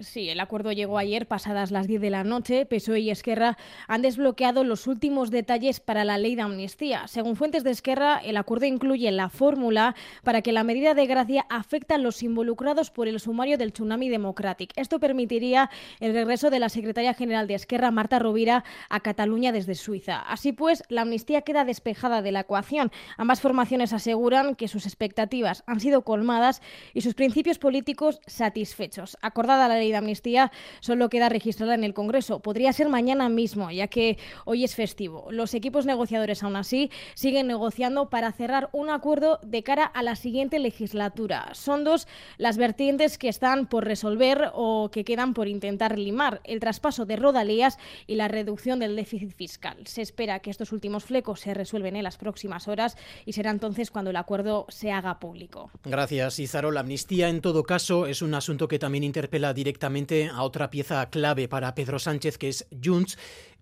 Sí, 0.02 0.30
el 0.30 0.40
acuerdo 0.40 0.72
llegó 0.72 0.98
ayer, 0.98 1.28
pasadas 1.28 1.70
las 1.70 1.86
10 1.86 2.02
de 2.02 2.10
la 2.10 2.24
noche. 2.24 2.66
PSOE 2.66 3.02
y 3.02 3.12
Esquerra 3.12 3.58
han 3.88 4.02
desbloqueado 4.02 4.64
los 4.64 4.88
últimos 4.88 5.30
detalles 5.30 5.80
para 5.80 6.04
la 6.06 6.18
ley 6.18 6.36
de 6.36 6.42
amnistía. 6.42 7.08
Según 7.08 7.36
fuentes 7.36 7.64
de 7.64 7.70
Esquerra, 7.70 8.18
el 8.18 8.38
acuerdo 8.38 8.66
incluye 8.66 9.12
la 9.12 9.30
fórmula 9.30 9.96
para 10.24 10.42
que 10.42 10.54
la 10.54 10.64
medida 10.64 10.96
de 10.96 11.06
gracia 11.06 11.46
afecte 11.50 11.94
a 11.94 12.00
los 12.00 12.24
involucrados 12.24 12.90
por 12.90 13.08
el 13.08 13.20
sumario 13.20 13.60
del 13.60 13.74
Tsunami 13.74 14.10
Democratic. 14.10 14.72
Esto 14.76 15.00
permitiría 15.00 15.70
el 16.00 16.14
regreso 16.14 16.50
de 16.50 16.60
la 16.60 16.70
secretaria 16.70 17.14
general 17.14 17.46
de 17.46 17.54
Esquerra, 17.54 17.92
Marta 17.92 18.18
Rovira, 18.18 18.64
a 18.90 19.02
Cataluña 19.02 19.52
desde 19.52 19.76
Suiza. 19.76 20.20
Así 20.20 20.52
pues, 20.52 20.84
la 20.90 21.04
amnistía 21.04 21.44
queda 21.44 21.64
despejada 21.64 22.24
de 22.24 22.32
la 22.32 22.40
ecuación. 22.40 22.92
Ambas 23.18 23.40
formaciones 23.40 23.94
aseguran 23.94 24.56
que 24.56 24.68
sus 24.68 24.88
expectativas 24.88 25.64
han 25.68 25.80
sido 25.80 26.02
colmadas 26.02 26.64
y 26.96 27.02
sus 27.02 27.14
principios 27.14 27.60
políticos 27.60 28.20
satisfechos. 28.26 29.16
Acordada 29.22 29.68
la 29.68 29.78
ley 29.78 29.91
de 29.92 29.98
amnistía 29.98 30.52
solo 30.80 31.10
queda 31.10 31.30
registrada 31.30 31.76
en 31.76 31.84
el 31.84 31.94
Congreso. 31.94 32.40
Podría 32.40 32.74
ser 32.74 32.90
mañana 32.90 33.30
mismo, 33.30 33.72
ya 33.72 33.88
que 33.88 34.18
hoy 34.46 34.64
es 34.64 34.76
festivo. 34.76 35.28
Los 35.32 35.54
equipos 35.54 35.86
negociadores, 35.86 36.44
aún 36.44 36.56
así, 36.56 36.92
siguen 37.14 37.48
negociando 37.48 38.10
para 38.10 38.32
cerrar 38.32 38.70
un 38.72 38.90
acuerdo 38.90 39.40
de 39.44 39.64
cara 39.64 39.86
a 39.86 40.04
la 40.04 40.16
siguiente 40.16 40.60
legislatura. 40.60 41.50
Son 41.54 41.84
dos 41.84 42.08
las 42.38 42.58
vertientes 42.58 43.18
que 43.18 43.30
están 43.30 43.68
por 43.68 43.86
resolver 43.86 44.52
o 44.54 44.90
que 44.92 45.04
quedan 45.04 45.34
por 45.34 45.48
intentar 45.48 45.98
limar. 45.98 46.42
El 46.44 46.60
traspaso 46.60 47.06
de 47.06 47.16
rodalías 47.16 47.78
y 48.08 48.16
la 48.16 48.28
reducción 48.28 48.80
del 48.80 48.96
déficit 48.96 49.36
fiscal. 49.36 49.78
Se 49.86 50.02
espera 50.02 50.40
que 50.40 50.50
estos 50.50 50.72
últimos 50.72 51.04
flecos 51.04 51.42
se 51.42 51.54
resuelven 51.54 51.96
en 51.96 52.04
las 52.04 52.18
próximas 52.18 52.68
horas 52.68 52.98
y 53.26 53.34
será 53.34 53.52
entonces 53.52 53.92
cuando 53.92 54.12
el 54.12 54.16
acuerdo 54.16 54.66
se 54.70 54.92
haga 54.92 55.20
público. 55.20 55.72
Gracias, 55.84 56.40
Izaro. 56.40 56.72
La 56.72 56.82
amnistía, 56.82 57.30
en 57.30 57.42
todo 57.42 57.64
caso, 57.64 58.08
es 58.08 58.22
un 58.22 58.34
asunto 58.34 58.68
que 58.68 58.80
también 58.80 59.04
interpela 59.04 59.54
directamente 59.54 59.81
a 59.84 60.44
otra 60.44 60.70
pieza 60.70 61.10
clave 61.10 61.48
para 61.48 61.74
Pedro 61.74 61.98
Sánchez, 61.98 62.38
que 62.38 62.50
es 62.50 62.68
Junts. 62.84 63.18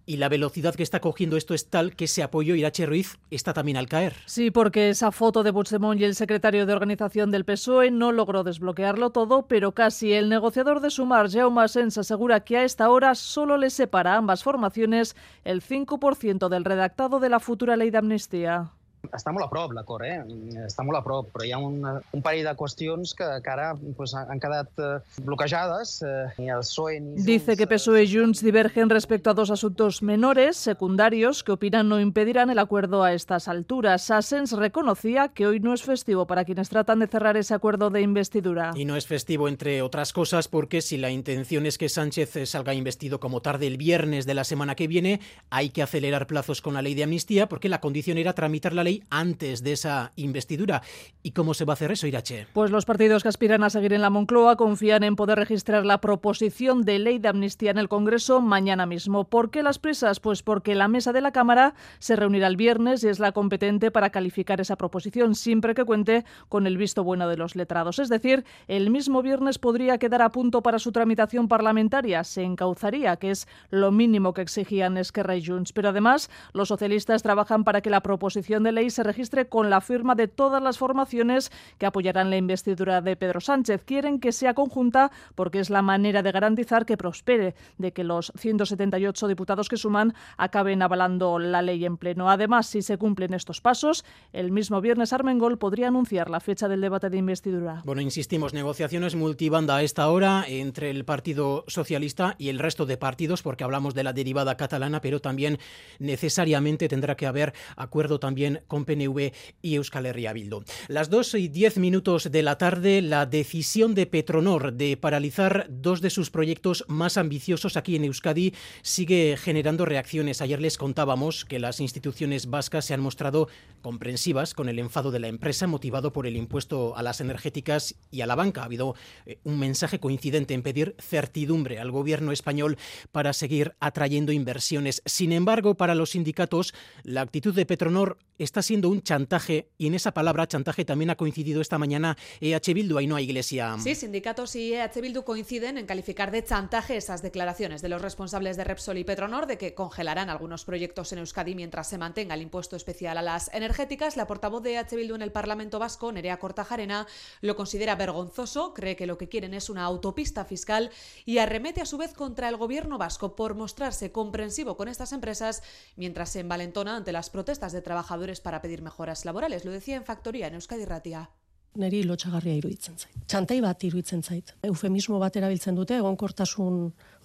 Y 0.06 0.18
la 0.18 0.28
velocidad 0.28 0.74
que 0.74 0.82
está 0.82 1.02
cogiendo 1.02 1.38
esto 1.38 1.54
es 1.54 1.70
tal 1.70 1.96
que 1.96 2.06
ese 2.06 2.24
apoyo 2.24 2.56
Irache 2.56 2.88
Ruiz 2.88 3.20
está 3.30 3.54
también 3.54 3.78
al 3.78 3.88
caer. 3.88 4.16
Sí, 4.26 4.50
porque 4.50 4.90
esa 4.90 5.12
foto 5.12 5.44
de 5.44 5.54
Puigdemont 5.54 6.02
y 6.02 6.04
el 6.04 6.16
secretario 6.16 6.66
de 6.66 6.74
organización 6.74 7.30
del 7.30 7.46
PSOE 7.46 7.92
no 7.92 8.12
logró 8.12 8.44
desbloquearlo 8.44 9.12
todo, 9.12 9.48
pero 9.48 9.74
casi 9.74 10.14
el 10.14 10.28
negociador 10.28 10.82
de 10.82 10.90
Sumar, 10.90 11.30
Jaume 11.30 11.68
Sens, 11.68 12.00
asegura 12.00 12.44
que 12.44 12.58
a 12.58 12.64
esta 12.64 12.90
hora 12.90 13.14
solo 13.14 13.58
le 13.58 13.70
separa 13.70 14.16
a 14.16 14.18
ambas 14.18 14.44
formaciones 14.44 15.16
el 15.44 15.62
5% 15.62 16.50
del 16.50 16.66
redactado 16.66 17.20
de 17.20 17.30
la 17.30 17.40
futura 17.40 17.78
ley 17.78 17.92
de 17.92 18.00
amnistía. 18.00 18.72
Està 19.16 19.32
molt 19.34 19.46
a 19.46 19.50
prop 19.50 19.72
l'acord, 19.74 20.06
eh? 20.06 20.20
està 20.66 20.84
molt 20.86 21.00
a 21.00 21.02
prop, 21.04 21.30
però 21.34 21.46
hi 21.48 21.54
ha 21.56 21.60
un, 21.64 21.80
un 21.82 22.24
parell 22.24 22.46
de 22.46 22.54
qüestions 22.60 23.14
que, 23.18 23.28
que 23.44 23.52
ara 23.52 23.72
pues, 23.98 24.14
han 24.14 24.42
quedat 24.42 24.82
eh, 24.84 24.98
bloquejades. 25.26 25.94
Eh, 26.06 26.26
ni 26.38 26.50
el 26.52 26.64
PSOE 26.66 27.00
ni 27.00 27.14
Junts, 27.14 27.26
Dice 27.26 27.58
que 27.58 27.68
PSOE 27.68 28.04
y 28.04 28.14
Junts 28.14 28.44
divergen 28.44 28.90
respecto 28.90 29.30
a 29.30 29.34
dos 29.34 29.52
asuntos 29.52 30.02
menores, 30.04 30.58
secundarios, 30.58 31.44
que 31.44 31.54
opinan 31.54 31.90
no 31.90 32.00
impedirán 32.00 32.50
el 32.50 32.60
acuerdo 32.60 33.04
a 33.04 33.14
estas 33.14 33.48
alturas. 33.48 34.04
Sassens 34.04 34.52
reconocía 34.52 35.30
que 35.30 35.48
hoy 35.48 35.60
no 35.60 35.74
es 35.74 35.84
festivo 35.84 36.28
para 36.28 36.46
quienes 36.46 36.70
tratan 36.70 37.00
de 37.00 37.08
cerrar 37.08 37.38
ese 37.38 37.54
acuerdo 37.54 37.90
de 37.90 38.02
investidura. 38.02 38.72
Y 38.76 38.86
no 38.86 38.96
es 38.96 39.08
festivo, 39.08 39.48
entre 39.48 39.82
otras 39.82 40.14
cosas, 40.14 40.48
porque 40.48 40.82
si 40.82 40.98
la 40.98 41.10
intención 41.10 41.66
es 41.66 41.78
que 41.78 41.90
Sánchez 41.90 42.50
salga 42.50 42.74
investido 42.74 43.20
como 43.20 43.42
tarde 43.42 43.68
el 43.68 43.78
viernes 43.78 44.26
de 44.26 44.34
la 44.34 44.44
semana 44.44 44.76
que 44.76 44.88
viene, 44.88 45.22
hay 45.50 45.70
que 45.70 45.82
acelerar 45.82 46.28
plazos 46.28 46.62
con 46.62 46.74
la 46.74 46.82
ley 46.82 46.96
de 46.96 47.04
amnistía, 47.04 47.48
porque 47.48 47.70
la 47.70 47.80
condición 47.82 48.18
era 48.18 48.34
tramitar 48.34 48.74
la 48.74 48.84
ley 48.84 48.89
antes 49.10 49.64
de 49.64 49.74
esa 49.74 50.12
investidura. 50.16 50.82
¿Y 51.22 51.32
cómo 51.32 51.54
se 51.54 51.66
va 51.66 51.74
a 51.74 51.76
hacer 51.76 51.92
eso, 51.92 52.08
Irache? 52.08 52.48
Pues 52.54 52.72
los 52.72 52.86
partidos 52.86 53.24
que 53.24 53.30
aspiran 53.30 53.62
a 53.64 53.70
seguir 53.70 53.92
en 53.92 54.02
la 54.02 54.10
Moncloa 54.10 54.56
confían 54.56 55.04
en 55.04 55.18
poder 55.18 55.38
registrar 55.38 55.86
la 55.86 56.00
proposición 56.00 56.84
de 56.84 56.98
ley 56.98 57.20
de 57.20 57.28
amnistía 57.28 57.72
en 57.72 57.78
el 57.78 57.90
Congreso 57.90 58.40
mañana 58.40 58.86
mismo. 58.86 59.26
¿Por 59.26 59.52
qué 59.52 59.62
las 59.62 59.80
prisas? 59.80 60.22
Pues 60.22 60.44
porque 60.44 60.76
la 60.76 60.88
mesa 60.88 61.12
de 61.12 61.20
la 61.20 61.34
Cámara 61.34 61.74
se 62.00 62.16
reunirá 62.16 62.48
el 62.48 62.56
viernes 62.56 63.04
y 63.04 63.10
es 63.10 63.20
la 63.20 63.34
competente 63.34 63.92
para 63.92 64.12
calificar 64.12 64.62
esa 64.62 64.78
proposición 64.78 65.36
siempre 65.36 65.76
que 65.76 65.84
cuente 65.84 66.24
con 66.48 66.66
el 66.68 66.78
visto 66.78 67.04
bueno 67.04 67.28
de 67.28 67.36
los 67.36 67.58
letrados. 67.58 68.00
Es 68.00 68.08
decir, 68.08 68.46
el 68.70 68.90
mismo 68.90 69.22
viernes 69.22 69.60
podría 69.60 69.98
quedar 69.98 70.22
a 70.22 70.30
punto 70.30 70.62
para 70.62 70.80
su 70.80 70.94
tramitación 70.94 71.50
parlamentaria. 71.50 72.24
Se 72.24 72.44
encauzaría, 72.44 73.18
que 73.18 73.32
es 73.32 73.46
lo 73.72 73.92
mínimo 73.92 74.34
que 74.34 74.42
exigían 74.42 74.98
Esquerra 74.98 75.36
y 75.36 75.46
Junts. 75.46 75.74
Pero 75.74 75.90
además, 75.90 76.30
los 76.54 76.70
socialistas 76.70 77.24
trabajan 77.24 77.66
para 77.66 77.82
que 77.82 77.90
la 77.90 78.02
proposición 78.02 78.64
de 78.64 78.72
ley 78.72 78.79
se 78.90 79.04
registre 79.04 79.50
con 79.50 79.70
la 79.70 79.82
firma 79.82 80.16
de 80.16 80.28
todas 80.28 80.64
las 80.64 80.78
formaciones 80.78 81.52
que 81.78 81.86
apoyarán 81.86 82.30
la 82.30 82.38
investidura 82.38 83.02
de 83.02 83.16
Pedro 83.16 83.42
Sánchez. 83.42 83.84
Quieren 83.84 84.20
que 84.20 84.32
sea 84.32 84.54
conjunta 84.54 85.12
porque 85.36 85.60
es 85.60 85.70
la 85.70 85.82
manera 85.82 86.24
de 86.24 86.32
garantizar 86.32 86.86
que 86.86 86.98
prospere, 86.98 87.56
de 87.78 87.92
que 87.92 88.04
los 88.04 88.32
178 88.38 89.28
diputados 89.28 89.68
que 89.68 89.78
suman 89.78 90.14
acaben 90.38 90.82
avalando 90.82 91.40
la 91.40 91.62
ley 91.62 91.84
en 91.86 91.98
pleno. 91.98 92.30
Además, 92.30 92.68
si 92.68 92.82
se 92.82 92.98
cumplen 92.98 93.34
estos 93.34 93.60
pasos, 93.62 94.06
el 94.32 94.52
mismo 94.52 94.82
viernes 94.82 95.14
Armengol 95.14 95.58
podría 95.58 95.90
anunciar 95.90 96.30
la 96.30 96.40
fecha 96.40 96.68
del 96.68 96.82
debate 96.82 97.10
de 97.10 97.18
investidura. 97.18 97.82
Bueno, 97.86 98.02
insistimos, 98.02 98.54
negociaciones 98.54 99.16
multibanda 99.16 99.76
a 99.76 99.84
esta 99.84 100.10
hora 100.10 100.46
entre 100.48 100.90
el 100.90 101.06
Partido 101.06 101.66
Socialista 101.68 102.36
y 102.38 102.50
el 102.50 102.60
resto 102.60 102.86
de 102.86 102.98
partidos, 102.98 103.42
porque 103.42 103.64
hablamos 103.64 103.94
de 103.94 104.04
la 104.04 104.14
derivada 104.14 104.58
catalana, 104.58 105.02
pero 105.02 105.20
también 105.20 105.60
necesariamente 106.00 106.88
tendrá 106.88 107.16
que 107.16 107.28
haber 107.28 107.54
acuerdo 107.76 108.20
también 108.20 108.62
con 108.70 108.86
PNV 108.86 109.34
y 109.62 109.76
Euskal 109.76 110.06
Herria 110.06 110.32
Bildu 110.32 110.64
las 110.88 111.10
2 111.10 111.36
y 111.36 111.48
10 111.48 111.78
minutos 111.78 112.32
de 112.32 112.44
la 112.44 112.58
tarde, 112.58 113.02
la 113.02 113.26
decisión 113.26 113.96
de 113.96 114.06
Petronor 114.06 114.74
de 114.74 114.98
paralizar 114.98 115.68
dos 115.70 116.02
de 116.02 116.10
sus 116.10 116.30
proyectos 116.30 116.86
más 116.88 117.18
ambiciosos 117.18 117.78
aquí 117.78 117.96
en 117.96 118.06
Euskadi 118.06 118.54
sigue 118.82 119.38
generando 119.38 119.86
reacciones. 119.86 120.42
Ayer 120.42 120.62
les 120.62 120.78
contábamos 120.78 121.46
que 121.46 121.60
las 121.60 121.80
instituciones 121.80 122.50
vascas 122.50 122.86
se 122.86 122.94
han 122.94 123.02
mostrado 123.02 123.50
comprensivas 123.82 124.54
con 124.54 124.70
el 124.70 124.80
enfado 124.80 125.12
de 125.12 125.20
la 125.20 125.28
empresa 125.28 125.68
motivado 125.68 126.14
por 126.14 126.28
el 126.28 126.38
impuesto 126.38 126.96
a 126.96 127.04
las 127.04 127.22
energéticas 127.22 127.96
y 128.12 128.22
a 128.22 128.28
la 128.28 128.36
banca. 128.36 128.62
Ha 128.62 128.66
habido 128.66 128.96
eh, 129.26 129.40
un 129.44 129.60
mensaje 129.60 130.00
coincidente 130.00 130.54
en 130.54 130.64
pedir 130.64 130.96
certidumbre 131.00 131.80
al 131.80 131.92
gobierno 131.92 132.32
español 132.32 132.78
para 133.12 133.34
seguir 133.34 133.76
atrayendo 133.80 134.32
inversiones. 134.32 135.02
Sin 135.06 135.32
embargo, 135.32 135.76
para 135.76 135.96
los 135.96 136.12
sindicatos, 136.12 136.74
la 137.04 137.22
actitud 137.22 137.54
de 137.54 137.66
Petronor 137.66 138.18
está 138.38 138.59
siendo 138.62 138.90
un 138.90 139.02
chantaje 139.02 139.70
y 139.78 139.88
en 139.88 139.94
esa 139.94 140.14
palabra 140.14 140.48
chantaje 140.48 140.86
también 140.86 141.10
ha 141.10 141.16
coincidido 141.16 141.62
esta 141.62 141.78
mañana 141.78 142.18
EH 142.42 142.74
Bildu, 142.74 142.98
ahí 142.98 143.08
no 143.08 143.16
hay 143.16 143.26
iglesia. 143.26 143.78
Sí, 143.80 143.96
sindicatos 143.96 144.56
y 144.56 144.74
EH 144.74 145.02
Bildu 145.02 145.24
coinciden 145.24 145.78
en 145.78 145.86
calificar 145.86 146.32
de 146.32 146.44
chantaje 146.44 146.98
esas 146.98 147.22
declaraciones 147.22 147.82
de 147.82 147.90
los 147.90 148.02
responsables 148.02 148.58
de 148.58 148.64
Repsol 148.64 148.98
y 148.98 149.04
Petronor 149.04 149.48
de 149.48 149.58
que 149.58 149.74
congelarán 149.74 150.30
algunos 150.30 150.66
proyectos 150.66 151.12
en 151.14 151.20
Euskadi 151.20 151.56
mientras 151.56 151.88
se 151.88 151.98
mantenga 151.98 152.36
el 152.36 152.42
impuesto 152.42 152.76
especial 152.76 153.18
a 153.18 153.22
las 153.22 153.50
energéticas. 153.54 154.18
La 154.18 154.28
portavoz 154.28 154.64
de 154.64 154.76
EH 154.76 154.96
Bildu 154.96 155.16
en 155.16 155.22
el 155.22 155.32
Parlamento 155.32 155.80
Vasco, 155.80 156.12
Nerea 156.12 156.40
Cortajarena, 156.40 157.08
lo 157.42 157.56
considera 157.56 157.96
vergonzoso, 157.96 158.74
cree 158.74 158.96
que 158.96 159.08
lo 159.08 159.18
que 159.18 159.30
quieren 159.30 159.54
es 159.54 159.70
una 159.70 159.84
autopista 159.84 160.46
fiscal 160.46 160.92
y 161.26 161.38
arremete 161.38 161.82
a 161.82 161.86
su 161.86 161.98
vez 161.98 162.14
contra 162.14 162.50
el 162.50 162.58
gobierno 162.58 162.98
vasco 162.98 163.36
por 163.36 163.56
mostrarse 163.56 164.12
comprensivo 164.12 164.78
con 164.78 164.88
estas 164.88 165.14
empresas 165.14 165.62
mientras 165.96 166.30
se 166.30 166.42
envalentona 166.42 166.98
ante 166.98 167.12
las 167.12 167.30
protestas 167.30 167.72
de 167.72 167.82
trabajadores 167.82 168.42
pedir 168.58 168.82
mejoras 168.82 169.24
laborales. 169.26 169.66
Lo 169.66 169.72
decía 169.72 169.98
en 169.98 170.06
Factoría 170.06 170.48
en 170.48 170.56
Euskadi 170.56 170.82
irratia. 170.82 171.30
Neri 171.78 172.02
lotxagarria 172.04 172.56
iruditzen 172.58 172.98
zait. 172.98 173.16
Txantai 173.30 173.60
bat 173.62 173.84
iruditzen 173.86 174.24
zait. 174.26 174.56
Eufemismo 174.66 175.20
bat 175.22 175.36
erabiltzen 175.38 175.78
dute, 175.78 176.00
egonkortasun 176.02 176.80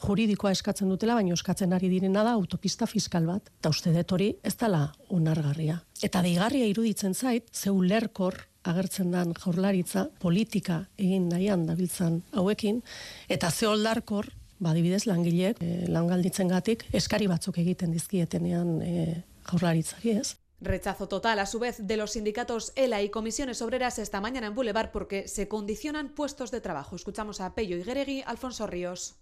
juridikoa 0.04 0.52
eskatzen 0.52 0.92
dutela, 0.92 1.16
baina 1.16 1.32
eskatzen 1.32 1.72
ari 1.72 1.88
direna 1.88 2.22
da 2.26 2.34
autopista 2.36 2.86
fiskal 2.86 3.24
bat. 3.30 3.48
Eta 3.62 3.72
uste 3.72 3.94
dut 3.94 4.12
hori 4.12 4.34
ez 4.44 4.54
dela 4.60 4.84
onargarria. 5.08 5.80
Eta 6.04 6.20
deigarria 6.22 6.68
iruditzen 6.68 7.16
zait, 7.16 7.48
zeu 7.56 7.80
lerkor 7.80 8.42
agertzen 8.68 9.10
dan 9.12 9.32
jaurlaritza, 9.36 10.08
politika 10.20 10.84
egin 11.00 11.28
nahian 11.32 11.66
dabiltzan 11.68 12.22
hauekin, 12.32 12.82
eta 13.28 13.50
ze 13.50 13.68
oldarkor, 13.68 14.30
badibidez 14.64 15.04
langileek, 15.06 15.60
e, 15.60 15.84
langalditzen 15.92 16.48
gatik, 16.52 16.86
eskari 16.92 17.28
batzuk 17.28 17.58
egiten 17.60 17.92
dizkietenean 17.92 18.80
e, 18.82 19.22
jaurlaritzari 19.50 20.16
ez. 20.20 20.34
Rechazo 20.60 21.08
total, 21.08 21.38
a 21.38 21.46
su 21.46 21.58
vez, 21.58 21.86
de 21.86 21.96
los 21.96 22.12
sindicatos 22.12 22.72
ELA 22.76 23.02
y 23.02 23.10
comisiones 23.10 23.60
obreras 23.60 23.98
esta 23.98 24.20
mañana 24.20 24.46
en 24.46 24.54
Boulevard 24.54 24.90
porque 24.92 25.28
se 25.28 25.48
condicionan 25.48 26.10
puestos 26.10 26.50
de 26.50 26.60
trabajo. 26.60 26.96
Escuchamos 26.96 27.40
a 27.40 27.54
Pello 27.54 27.76
y 27.76 27.82
Gueregui, 27.82 28.22
Alfonso 28.26 28.66
Ríos. 28.66 29.16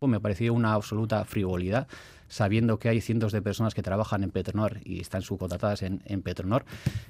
Me 0.00 0.18
ha 0.18 0.20
parecido 0.20 0.52
una 0.52 0.74
absoluta 0.74 1.24
frivolidad, 1.24 1.88
sabiendo 2.28 2.78
que 2.78 2.90
hay 2.90 3.00
cientos 3.00 3.32
de 3.32 3.40
personas 3.40 3.74
que 3.74 3.82
trabajan 3.82 4.22
en 4.22 4.30
Petronor 4.30 4.80
y 4.84 5.00
están 5.00 5.22
subcontratadas 5.22 5.80
en, 5.82 6.02
en 6.04 6.20
Petronor, 6.20 6.66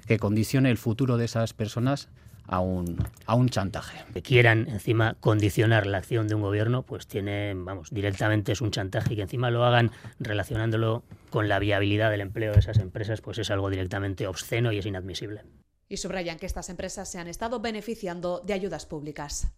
que 0.07 0.19
condicione 0.19 0.71
el 0.71 0.79
futuro 0.79 1.17
de 1.17 1.25
esas 1.25 1.55
personas 1.55 2.09
a 2.47 2.61
un, 2.61 2.97
a 3.27 3.35
un 3.35 3.49
chantaje. 3.49 4.05
Que 4.13 4.23
quieran 4.23 4.69
encima 4.69 5.17
condicionar 5.21 5.87
la 5.87 5.99
acción 5.99 6.29
de 6.29 6.35
un 6.35 6.43
gobierno, 6.43 6.83
pues 6.83 7.07
tiene, 7.07 7.55
vamos, 7.55 7.91
directamente 7.91 8.53
es 8.53 8.61
un 8.61 8.71
chantaje 8.71 9.15
y 9.15 9.17
que 9.17 9.23
encima 9.23 9.51
lo 9.51 9.65
hagan 9.65 9.91
relacionándolo 10.19 11.03
con 11.31 11.49
la 11.49 11.59
viabilidad 11.59 12.11
del 12.11 12.21
empleo 12.21 12.53
de 12.53 12.61
esas 12.61 12.79
empresas, 12.79 13.21
pues 13.21 13.39
es 13.39 13.51
algo 13.51 13.71
directamente 13.71 14.27
obsceno 14.27 14.73
y 14.73 14.79
es 14.79 14.87
inadmisible. 14.87 15.43
Y 15.89 15.97
subrayan 15.97 16.39
que 16.39 16.47
estas 16.47 16.71
empresas 16.71 17.11
se 17.11 17.19
han 17.19 17.29
estado 17.29 17.61
beneficiando 17.61 18.41
de 18.45 18.55
ayudas 18.55 18.87
públicas. 18.87 19.49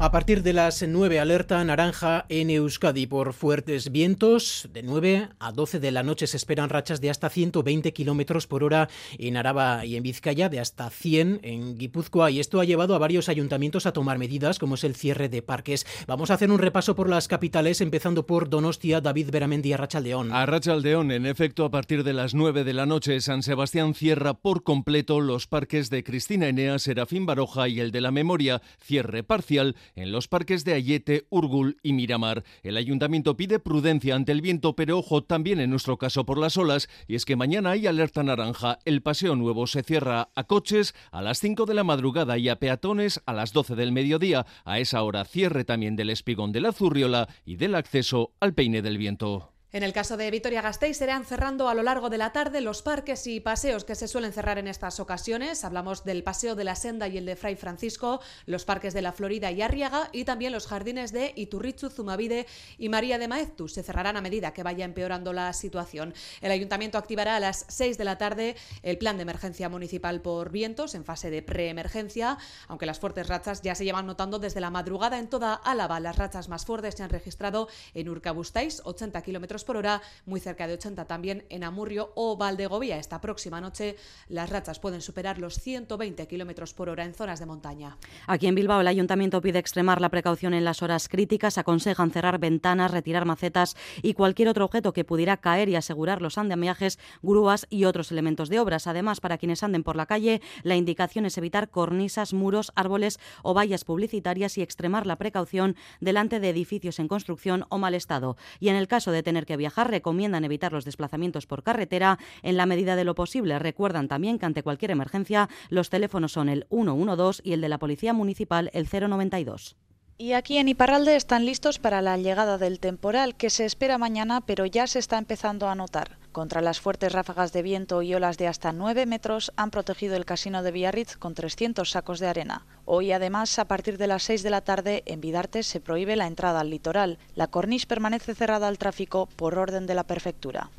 A 0.00 0.12
partir 0.12 0.44
de 0.44 0.52
las 0.52 0.86
9, 0.86 1.18
alerta 1.18 1.64
naranja 1.64 2.24
en 2.28 2.50
Euskadi 2.50 3.08
por 3.08 3.32
fuertes 3.32 3.90
vientos. 3.90 4.68
De 4.72 4.84
9 4.84 5.28
a 5.40 5.50
12 5.50 5.80
de 5.80 5.90
la 5.90 6.04
noche 6.04 6.28
se 6.28 6.36
esperan 6.36 6.68
rachas 6.68 7.00
de 7.00 7.10
hasta 7.10 7.28
120 7.28 7.92
kilómetros 7.92 8.46
por 8.46 8.62
hora 8.62 8.88
en 9.18 9.36
Araba 9.36 9.84
y 9.84 9.96
en 9.96 10.04
Vizcaya, 10.04 10.48
de 10.48 10.60
hasta 10.60 10.88
100 10.88 11.40
en 11.42 11.76
Guipúzcoa. 11.76 12.30
Y 12.30 12.38
esto 12.38 12.60
ha 12.60 12.64
llevado 12.64 12.94
a 12.94 12.98
varios 12.98 13.28
ayuntamientos 13.28 13.86
a 13.86 13.92
tomar 13.92 14.18
medidas, 14.18 14.60
como 14.60 14.76
es 14.76 14.84
el 14.84 14.94
cierre 14.94 15.28
de 15.28 15.42
parques. 15.42 15.84
Vamos 16.06 16.30
a 16.30 16.34
hacer 16.34 16.52
un 16.52 16.60
repaso 16.60 16.94
por 16.94 17.10
las 17.10 17.26
capitales, 17.26 17.80
empezando 17.80 18.24
por 18.24 18.48
Donostia, 18.48 19.00
David 19.00 19.32
Beramendi, 19.32 19.72
Arrachaldeón. 19.72 20.30
Arrachaldeón, 20.30 21.10
en 21.10 21.26
efecto, 21.26 21.64
a 21.64 21.72
partir 21.72 22.04
de 22.04 22.12
las 22.12 22.34
9 22.34 22.62
de 22.62 22.72
la 22.72 22.86
noche, 22.86 23.20
San 23.20 23.42
Sebastián 23.42 23.94
cierra 23.94 24.34
por 24.34 24.62
completo 24.62 25.20
los 25.20 25.48
parques 25.48 25.90
de 25.90 26.04
Cristina 26.04 26.46
Enea, 26.46 26.78
Serafín 26.78 27.26
Baroja 27.26 27.66
y 27.66 27.80
el 27.80 27.90
de 27.90 28.00
la 28.00 28.12
Memoria. 28.12 28.62
Cierre 28.80 29.24
parcial 29.24 29.74
en 29.94 30.12
los 30.12 30.28
parques 30.28 30.64
de 30.64 30.74
Ayete, 30.74 31.26
Urgul 31.30 31.78
y 31.82 31.92
Miramar. 31.92 32.44
El 32.62 32.76
ayuntamiento 32.76 33.36
pide 33.36 33.58
prudencia 33.58 34.14
ante 34.14 34.32
el 34.32 34.40
viento, 34.40 34.74
pero 34.76 34.98
ojo 34.98 35.22
también 35.22 35.60
en 35.60 35.70
nuestro 35.70 35.98
caso 35.98 36.24
por 36.24 36.38
las 36.38 36.56
olas, 36.56 36.88
y 37.06 37.14
es 37.14 37.24
que 37.24 37.36
mañana 37.36 37.70
hay 37.70 37.86
alerta 37.86 38.22
naranja. 38.22 38.78
El 38.84 39.02
paseo 39.02 39.36
nuevo 39.36 39.66
se 39.66 39.82
cierra 39.82 40.30
a 40.34 40.44
coches 40.44 40.94
a 41.10 41.22
las 41.22 41.38
5 41.38 41.66
de 41.66 41.74
la 41.74 41.84
madrugada 41.84 42.38
y 42.38 42.48
a 42.48 42.58
peatones 42.58 43.20
a 43.26 43.32
las 43.32 43.52
12 43.52 43.74
del 43.74 43.92
mediodía. 43.92 44.46
A 44.64 44.78
esa 44.78 45.02
hora 45.02 45.24
cierre 45.24 45.64
también 45.64 45.96
del 45.96 46.10
espigón 46.10 46.52
de 46.52 46.60
la 46.60 46.72
Zurriola 46.72 47.28
y 47.44 47.56
del 47.56 47.74
acceso 47.74 48.32
al 48.40 48.54
peine 48.54 48.82
del 48.82 48.98
viento. 48.98 49.57
En 49.70 49.82
el 49.82 49.92
caso 49.92 50.16
de 50.16 50.30
Vitoria-Gasteiz 50.30 50.96
serán 50.96 51.26
cerrando 51.26 51.68
a 51.68 51.74
lo 51.74 51.82
largo 51.82 52.08
de 52.08 52.16
la 52.16 52.32
tarde 52.32 52.62
los 52.62 52.80
parques 52.80 53.26
y 53.26 53.38
paseos 53.40 53.84
que 53.84 53.96
se 53.96 54.08
suelen 54.08 54.32
cerrar 54.32 54.56
en 54.56 54.66
estas 54.66 54.98
ocasiones. 54.98 55.62
Hablamos 55.62 56.04
del 56.04 56.24
Paseo 56.24 56.54
de 56.54 56.64
la 56.64 56.74
Senda 56.74 57.06
y 57.06 57.18
el 57.18 57.26
de 57.26 57.36
Fray 57.36 57.54
Francisco, 57.54 58.22
los 58.46 58.64
parques 58.64 58.94
de 58.94 59.02
la 59.02 59.12
Florida 59.12 59.50
y 59.50 59.60
Arriaga 59.60 60.08
y 60.10 60.24
también 60.24 60.52
los 60.52 60.66
jardines 60.66 61.12
de 61.12 61.34
Iturrichu, 61.36 61.90
Zumavide 61.90 62.46
y 62.78 62.88
María 62.88 63.18
de 63.18 63.28
Maeztu. 63.28 63.68
Se 63.68 63.82
cerrarán 63.82 64.16
a 64.16 64.22
medida 64.22 64.54
que 64.54 64.62
vaya 64.62 64.86
empeorando 64.86 65.34
la 65.34 65.52
situación. 65.52 66.14
El 66.40 66.50
ayuntamiento 66.50 66.96
activará 66.96 67.36
a 67.36 67.40
las 67.40 67.66
6 67.68 67.98
de 67.98 68.04
la 68.04 68.16
tarde 68.16 68.56
el 68.82 68.96
plan 68.96 69.18
de 69.18 69.24
emergencia 69.24 69.68
municipal 69.68 70.22
por 70.22 70.50
vientos 70.50 70.94
en 70.94 71.04
fase 71.04 71.28
de 71.28 71.42
preemergencia, 71.42 72.38
aunque 72.68 72.86
las 72.86 73.00
fuertes 73.00 73.28
rachas 73.28 73.60
ya 73.60 73.74
se 73.74 73.84
llevan 73.84 74.06
notando 74.06 74.38
desde 74.38 74.62
la 74.62 74.70
madrugada 74.70 75.18
en 75.18 75.28
toda 75.28 75.52
Álava. 75.52 76.00
Las 76.00 76.16
rachas 76.16 76.48
más 76.48 76.64
fuertes 76.64 76.94
se 76.94 77.02
han 77.02 77.10
registrado 77.10 77.68
en 77.92 78.08
Urcabustáis, 78.08 78.80
80 78.84 79.20
kilómetros 79.58 79.64
por 79.64 79.76
hora, 79.76 80.02
muy 80.26 80.40
cerca 80.40 80.66
de 80.66 80.74
80 80.74 81.04
también 81.06 81.44
en 81.48 81.64
Amurrio 81.64 82.12
o 82.14 82.36
Valdegovía. 82.36 82.98
Esta 82.98 83.20
próxima 83.20 83.60
noche 83.60 83.96
las 84.28 84.50
rachas 84.50 84.78
pueden 84.78 85.00
superar 85.00 85.38
los 85.38 85.58
120 85.58 86.26
kilómetros 86.26 86.74
por 86.74 86.88
hora 86.88 87.04
en 87.04 87.14
zonas 87.14 87.40
de 87.40 87.46
montaña. 87.46 87.96
Aquí 88.26 88.46
en 88.46 88.54
Bilbao 88.54 88.80
el 88.80 88.86
ayuntamiento 88.86 89.40
pide 89.40 89.58
extremar 89.58 90.00
la 90.00 90.08
precaución 90.08 90.54
en 90.54 90.64
las 90.64 90.82
horas 90.82 91.08
críticas, 91.08 91.58
aconsejan 91.58 92.10
cerrar 92.10 92.38
ventanas, 92.38 92.90
retirar 92.90 93.24
macetas 93.24 93.76
y 94.02 94.14
cualquier 94.14 94.48
otro 94.48 94.64
objeto 94.64 94.92
que 94.92 95.04
pudiera 95.04 95.36
caer 95.36 95.68
y 95.68 95.76
asegurar 95.76 96.22
los 96.22 96.38
andamiajes, 96.38 96.98
grúas 97.22 97.66
y 97.70 97.84
otros 97.84 98.12
elementos 98.12 98.48
de 98.48 98.60
obras. 98.60 98.86
Además, 98.86 99.20
para 99.20 99.38
quienes 99.38 99.62
anden 99.62 99.82
por 99.82 99.96
la 99.96 100.06
calle, 100.06 100.40
la 100.62 100.76
indicación 100.76 101.26
es 101.26 101.38
evitar 101.38 101.70
cornisas, 101.70 102.32
muros, 102.32 102.72
árboles 102.74 103.18
o 103.42 103.54
vallas 103.54 103.84
publicitarias 103.84 104.58
y 104.58 104.62
extremar 104.62 105.06
la 105.06 105.16
precaución 105.16 105.76
delante 106.00 106.40
de 106.40 106.50
edificios 106.50 106.98
en 106.98 107.08
construcción 107.08 107.64
o 107.68 107.78
mal 107.78 107.94
estado. 107.94 108.36
Y 108.60 108.68
en 108.68 108.76
el 108.76 108.88
caso 108.88 109.10
de 109.10 109.22
tener 109.22 109.46
que 109.48 109.56
viajar 109.56 109.90
recomiendan 109.90 110.44
evitar 110.44 110.72
los 110.72 110.84
desplazamientos 110.84 111.46
por 111.46 111.62
carretera 111.62 112.18
en 112.42 112.58
la 112.58 112.66
medida 112.66 112.96
de 112.96 113.04
lo 113.04 113.14
posible. 113.14 113.58
Recuerdan 113.58 114.06
también 114.06 114.38
que 114.38 114.44
ante 114.44 114.62
cualquier 114.62 114.90
emergencia 114.90 115.48
los 115.70 115.88
teléfonos 115.88 116.32
son 116.32 116.50
el 116.50 116.66
112 116.70 117.40
y 117.42 117.54
el 117.54 117.62
de 117.62 117.70
la 117.70 117.78
Policía 117.78 118.12
Municipal 118.12 118.70
el 118.74 118.86
092. 118.86 119.76
Y 120.20 120.32
aquí 120.32 120.58
en 120.58 120.68
Iparralde 120.68 121.16
están 121.16 121.46
listos 121.46 121.78
para 121.78 122.02
la 122.02 122.18
llegada 122.18 122.58
del 122.58 122.80
temporal 122.80 123.36
que 123.36 123.50
se 123.50 123.64
espera 123.64 123.98
mañana, 123.98 124.40
pero 124.40 124.66
ya 124.66 124.86
se 124.86 124.98
está 124.98 125.16
empezando 125.16 125.68
a 125.68 125.76
notar. 125.76 126.18
Contra 126.38 126.60
las 126.60 126.78
fuertes 126.78 127.10
ráfagas 127.10 127.52
de 127.52 127.62
viento 127.62 128.00
y 128.00 128.14
olas 128.14 128.38
de 128.38 128.46
hasta 128.46 128.70
9 128.70 129.06
metros 129.06 129.52
han 129.56 129.72
protegido 129.72 130.14
el 130.14 130.24
casino 130.24 130.62
de 130.62 130.70
Biarritz 130.70 131.16
con 131.16 131.34
300 131.34 131.90
sacos 131.90 132.20
de 132.20 132.28
arena. 132.28 132.64
Hoy, 132.84 133.10
además, 133.10 133.58
a 133.58 133.64
partir 133.64 133.98
de 133.98 134.06
las 134.06 134.22
6 134.22 134.44
de 134.44 134.50
la 134.50 134.60
tarde, 134.60 135.02
en 135.06 135.20
Vidarte 135.20 135.64
se 135.64 135.80
prohíbe 135.80 136.14
la 136.14 136.28
entrada 136.28 136.60
al 136.60 136.70
litoral. 136.70 137.18
La 137.34 137.48
corniche 137.48 137.88
permanece 137.88 138.36
cerrada 138.36 138.68
al 138.68 138.78
tráfico 138.78 139.26
por 139.34 139.58
orden 139.58 139.88
de 139.88 139.96
la 139.96 140.04
prefectura. 140.04 140.70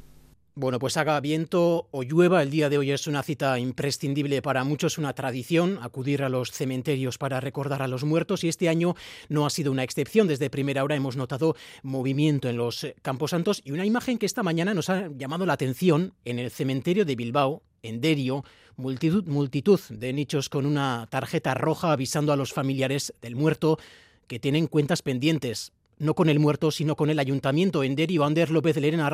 Bueno, 0.60 0.78
pues 0.78 0.98
haga 0.98 1.18
viento 1.22 1.88
o 1.90 2.04
llueva, 2.04 2.44
el 2.44 2.50
día 2.50 2.68
de 2.68 2.78
hoy 2.78 2.92
es 2.92 3.08
una 3.08 3.24
cita 3.24 3.58
imprescindible 3.60 4.42
para 4.42 4.66
muchos, 4.66 4.98
una 4.98 5.14
tradición, 5.14 5.80
acudir 5.82 6.22
a 6.22 6.28
los 6.28 6.52
cementerios 6.52 7.18
para 7.18 7.40
recordar 7.40 7.82
a 7.82 7.88
los 7.88 8.04
muertos 8.04 8.44
y 8.44 8.50
este 8.50 8.68
año 8.68 8.94
no 9.30 9.46
ha 9.46 9.52
sido 9.52 9.72
una 9.72 9.86
excepción. 9.86 10.28
Desde 10.28 10.50
primera 10.50 10.84
hora 10.84 10.98
hemos 10.98 11.16
notado 11.16 11.56
movimiento 11.82 12.50
en 12.50 12.58
los 12.58 12.86
camposantos 13.02 13.62
y 13.64 13.72
una 13.72 13.86
imagen 13.86 14.18
que 14.18 14.26
esta 14.26 14.44
mañana 14.44 14.74
nos 14.74 14.90
ha 14.90 15.08
llamado 15.08 15.46
la 15.46 15.54
atención 15.54 16.14
en 16.26 16.40
el 16.40 16.52
cementerio 16.52 17.06
de 17.06 17.16
Bilbao, 17.16 17.64
en 17.82 18.02
Derio, 18.02 18.44
multitud, 18.76 19.26
multitud 19.28 19.80
de 19.90 20.12
nichos 20.12 20.50
con 20.50 20.66
una 20.66 21.08
tarjeta 21.10 21.54
roja 21.54 21.94
avisando 21.94 22.34
a 22.34 22.36
los 22.36 22.52
familiares 22.52 23.14
del 23.22 23.38
muerto 23.38 23.80
que 24.28 24.40
tienen 24.40 24.68
cuentas 24.68 25.04
pendientes, 25.04 25.72
no 26.00 26.16
con 26.16 26.28
el 26.28 26.40
muerto, 26.40 26.70
sino 26.70 26.98
con 26.98 27.10
el 27.10 27.20
ayuntamiento 27.20 27.82
en 27.82 27.96
Derio, 27.96 28.26
Ander 28.26 28.52
López 28.52 28.76
Lerena 28.76 29.10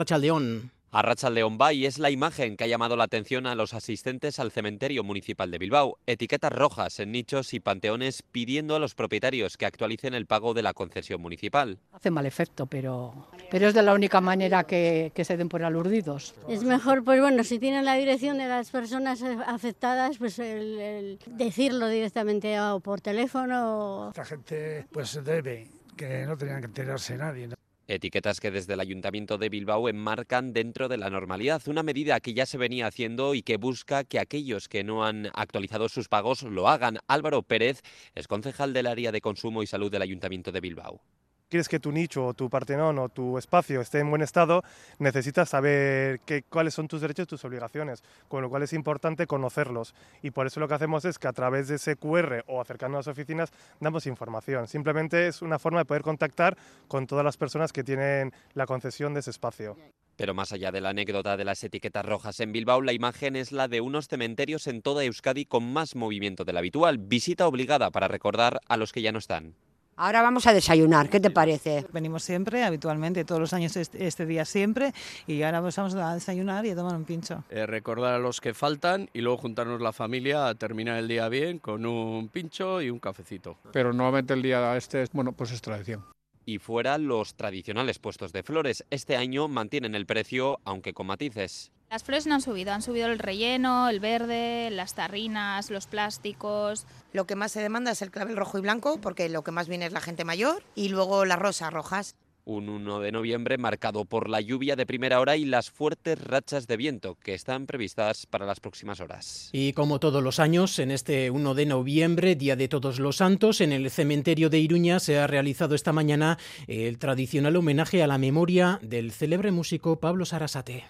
Rachaldeón. 1.01 1.05
Arracha 1.05 1.29
León 1.29 1.57
Bay 1.57 1.85
es 1.85 1.99
la 1.99 2.09
imagen 2.09 2.55
que 2.55 2.63
ha 2.63 2.67
llamado 2.67 2.95
la 2.95 3.03
atención 3.03 3.47
a 3.47 3.55
los 3.55 3.73
asistentes 3.73 4.39
al 4.39 4.51
cementerio 4.51 5.03
municipal 5.03 5.51
de 5.51 5.57
Bilbao. 5.57 5.97
Etiquetas 6.05 6.51
rojas 6.51 6.99
en 6.99 7.11
nichos 7.11 7.53
y 7.53 7.59
panteones 7.59 8.23
pidiendo 8.23 8.75
a 8.75 8.79
los 8.79 8.95
propietarios 8.95 9.57
que 9.57 9.65
actualicen 9.65 10.13
el 10.13 10.25
pago 10.25 10.53
de 10.53 10.63
la 10.63 10.73
concesión 10.73 11.21
municipal. 11.21 11.79
Hace 11.91 12.11
mal 12.11 12.25
efecto, 12.25 12.65
pero, 12.65 13.27
pero 13.51 13.67
es 13.67 13.73
de 13.73 13.81
la 13.81 13.93
única 13.93 14.21
manera 14.21 14.63
que, 14.63 15.11
que 15.13 15.25
se 15.25 15.37
den 15.37 15.49
por 15.49 15.63
aludidos. 15.63 16.35
Es 16.47 16.63
mejor, 16.63 17.03
pues 17.03 17.19
bueno, 17.19 17.43
si 17.43 17.59
tienen 17.59 17.85
la 17.85 17.95
dirección 17.95 18.37
de 18.37 18.47
las 18.47 18.71
personas 18.71 19.21
afectadas, 19.23 20.17
pues 20.17 20.39
el, 20.39 20.79
el 20.79 21.19
decirlo 21.27 21.87
directamente 21.87 22.59
o 22.59 22.79
por 22.79 23.01
teléfono. 23.01 24.09
Esta 24.09 24.25
gente 24.25 24.85
pues 24.91 25.23
debe, 25.23 25.69
que 25.95 26.25
no 26.25 26.37
tenían 26.37 26.61
que 26.61 26.67
enterarse 26.67 27.17
nadie. 27.17 27.47
¿no? 27.47 27.55
Etiquetas 27.87 28.39
que 28.39 28.51
desde 28.51 28.73
el 28.73 28.79
Ayuntamiento 28.79 29.37
de 29.37 29.49
Bilbao 29.49 29.87
enmarcan 29.89 30.53
dentro 30.53 30.87
de 30.87 30.97
la 30.97 31.09
normalidad, 31.09 31.61
una 31.67 31.83
medida 31.83 32.19
que 32.19 32.33
ya 32.33 32.45
se 32.45 32.57
venía 32.57 32.87
haciendo 32.87 33.35
y 33.35 33.43
que 33.43 33.57
busca 33.57 34.03
que 34.03 34.19
aquellos 34.19 34.67
que 34.67 34.83
no 34.83 35.05
han 35.05 35.27
actualizado 35.33 35.87
sus 35.87 36.07
pagos 36.07 36.43
lo 36.43 36.67
hagan. 36.67 36.99
Álvaro 37.07 37.43
Pérez 37.43 37.81
es 38.15 38.27
concejal 38.27 38.73
del 38.73 38.87
área 38.87 39.11
de 39.11 39.21
consumo 39.21 39.61
y 39.61 39.67
salud 39.67 39.91
del 39.91 40.01
Ayuntamiento 40.01 40.51
de 40.51 40.61
Bilbao 40.61 41.01
quieres 41.49 41.69
que 41.69 41.79
tu 41.79 41.91
nicho 41.91 42.25
o 42.27 42.33
tu 42.33 42.49
partenón 42.49 42.99
o 42.99 43.09
tu 43.09 43.37
espacio 43.37 43.81
esté 43.81 43.99
en 43.99 44.09
buen 44.09 44.21
estado, 44.21 44.63
necesitas 44.99 45.49
saber 45.49 46.19
qué, 46.25 46.43
cuáles 46.43 46.73
son 46.73 46.87
tus 46.87 47.01
derechos 47.01 47.23
y 47.23 47.27
tus 47.27 47.45
obligaciones, 47.45 48.03
con 48.27 48.41
lo 48.41 48.49
cual 48.49 48.63
es 48.63 48.73
importante 48.73 49.27
conocerlos. 49.27 49.93
Y 50.21 50.31
por 50.31 50.47
eso 50.47 50.59
lo 50.59 50.67
que 50.67 50.73
hacemos 50.73 51.05
es 51.05 51.19
que 51.19 51.27
a 51.27 51.33
través 51.33 51.67
de 51.67 51.75
ese 51.75 51.95
QR 51.95 52.43
o 52.47 52.61
acercando 52.61 52.97
a 52.97 52.99
las 52.99 53.07
oficinas 53.07 53.51
damos 53.79 54.07
información. 54.07 54.67
Simplemente 54.67 55.27
es 55.27 55.41
una 55.41 55.59
forma 55.59 55.79
de 55.79 55.85
poder 55.85 56.01
contactar 56.01 56.57
con 56.87 57.07
todas 57.07 57.25
las 57.25 57.37
personas 57.37 57.71
que 57.71 57.83
tienen 57.83 58.33
la 58.53 58.65
concesión 58.65 59.13
de 59.13 59.19
ese 59.21 59.31
espacio. 59.31 59.77
Pero 60.15 60.33
más 60.33 60.53
allá 60.53 60.71
de 60.71 60.79
la 60.79 60.89
anécdota 60.89 61.35
de 61.35 61.43
las 61.43 61.63
etiquetas 61.63 62.05
rojas 62.05 62.39
en 62.39 62.53
Bilbao, 62.53 62.81
la 62.81 62.93
imagen 62.93 63.35
es 63.35 63.51
la 63.51 63.67
de 63.67 63.81
unos 63.81 64.07
cementerios 64.07 64.67
en 64.67 64.81
toda 64.81 65.03
Euskadi 65.03 65.45
con 65.45 65.73
más 65.73 65.95
movimiento 65.95 66.45
del 66.45 66.57
habitual. 66.57 66.99
Visita 66.99 67.47
obligada 67.47 67.91
para 67.91 68.07
recordar 68.07 68.61
a 68.67 68.77
los 68.77 68.93
que 68.93 69.01
ya 69.01 69.11
no 69.11 69.19
están. 69.19 69.55
Ahora 69.97 70.21
vamos 70.21 70.45
a 70.45 70.53
desayunar, 70.53 71.09
¿qué 71.09 71.21
te 71.21 71.29
parece? 71.29 71.85
Venimos 71.93 72.21
siempre, 72.21 72.65
habitualmente, 72.65 73.23
todos 73.23 73.39
los 73.39 73.53
años 73.53 73.77
este, 73.77 74.05
este 74.05 74.25
día 74.25 74.43
siempre, 74.43 74.93
y 75.25 75.41
ahora 75.41 75.61
pues 75.61 75.77
vamos 75.77 75.95
a 75.95 76.13
desayunar 76.13 76.65
y 76.65 76.71
a 76.71 76.75
tomar 76.75 76.97
un 76.97 77.05
pincho. 77.05 77.45
Eh, 77.49 77.65
recordar 77.65 78.15
a 78.15 78.19
los 78.19 78.41
que 78.41 78.53
faltan 78.53 79.09
y 79.13 79.21
luego 79.21 79.37
juntarnos 79.37 79.79
la 79.79 79.93
familia 79.93 80.49
a 80.49 80.55
terminar 80.55 80.97
el 80.97 81.07
día 81.07 81.29
bien 81.29 81.59
con 81.59 81.85
un 81.85 82.27
pincho 82.27 82.81
y 82.81 82.89
un 82.89 82.99
cafecito. 82.99 83.57
Pero 83.71 83.93
nuevamente 83.93 84.33
el 84.33 84.41
día 84.41 84.75
este, 84.75 85.05
bueno, 85.13 85.31
pues 85.31 85.51
es 85.51 85.61
tradición. 85.61 86.03
Y 86.45 86.59
fuera 86.59 86.97
los 86.97 87.35
tradicionales 87.35 87.97
puestos 87.97 88.33
de 88.33 88.43
flores. 88.43 88.83
Este 88.89 89.15
año 89.15 89.47
mantienen 89.47 89.95
el 89.95 90.05
precio, 90.05 90.59
aunque 90.65 90.93
con 90.93 91.07
matices. 91.07 91.71
Las 91.89 92.03
flores 92.03 92.27
no 92.27 92.35
han 92.35 92.41
subido, 92.41 92.73
han 92.73 92.81
subido 92.81 93.07
el 93.07 93.19
relleno, 93.19 93.89
el 93.89 93.99
verde, 93.99 94.69
las 94.71 94.95
tarrinas, 94.95 95.69
los 95.69 95.87
plásticos. 95.87 96.85
Lo 97.13 97.25
que 97.25 97.35
más 97.35 97.51
se 97.51 97.61
demanda 97.61 97.91
es 97.91 98.01
el 98.01 98.11
clavel 98.11 98.35
rojo 98.35 98.57
y 98.57 98.61
blanco, 98.61 98.99
porque 98.99 99.29
lo 99.29 99.43
que 99.43 99.51
más 99.51 99.67
viene 99.67 99.85
es 99.85 99.93
la 99.93 100.01
gente 100.01 100.25
mayor, 100.25 100.63
y 100.75 100.89
luego 100.89 101.25
las 101.25 101.39
rosas 101.39 101.71
rojas. 101.71 102.15
Un 102.43 102.69
1 102.69 102.99
de 102.99 103.11
noviembre 103.11 103.57
marcado 103.57 104.05
por 104.05 104.29
la 104.29 104.39
lluvia 104.39 104.75
de 104.75 104.85
primera 104.85 105.19
hora 105.19 105.35
y 105.35 105.45
las 105.45 105.71
fuertes 105.71 106.21
rachas 106.21 106.67
de 106.67 106.77
viento 106.77 107.15
que 107.15 107.33
están 107.33 107.65
previstas 107.65 108.27
para 108.27 108.45
las 108.45 108.59
próximas 108.59 108.99
horas. 108.99 109.49
Y 109.51 109.73
como 109.73 109.99
todos 109.99 110.21
los 110.21 110.39
años, 110.39 110.77
en 110.77 110.91
este 110.91 111.31
1 111.31 111.55
de 111.55 111.65
noviembre, 111.65 112.35
Día 112.35 112.55
de 112.55 112.67
Todos 112.67 112.99
los 112.99 113.17
Santos, 113.17 113.61
en 113.61 113.71
el 113.71 113.89
cementerio 113.89 114.51
de 114.51 114.59
Iruña 114.59 114.99
se 114.99 115.17
ha 115.17 115.25
realizado 115.25 115.73
esta 115.73 115.91
mañana 115.91 116.37
el 116.67 116.99
tradicional 116.99 117.55
homenaje 117.55 118.03
a 118.03 118.07
la 118.07 118.19
memoria 118.19 118.79
del 118.83 119.11
célebre 119.11 119.51
músico 119.51 119.99
Pablo 119.99 120.25
Sarasate. 120.25 120.83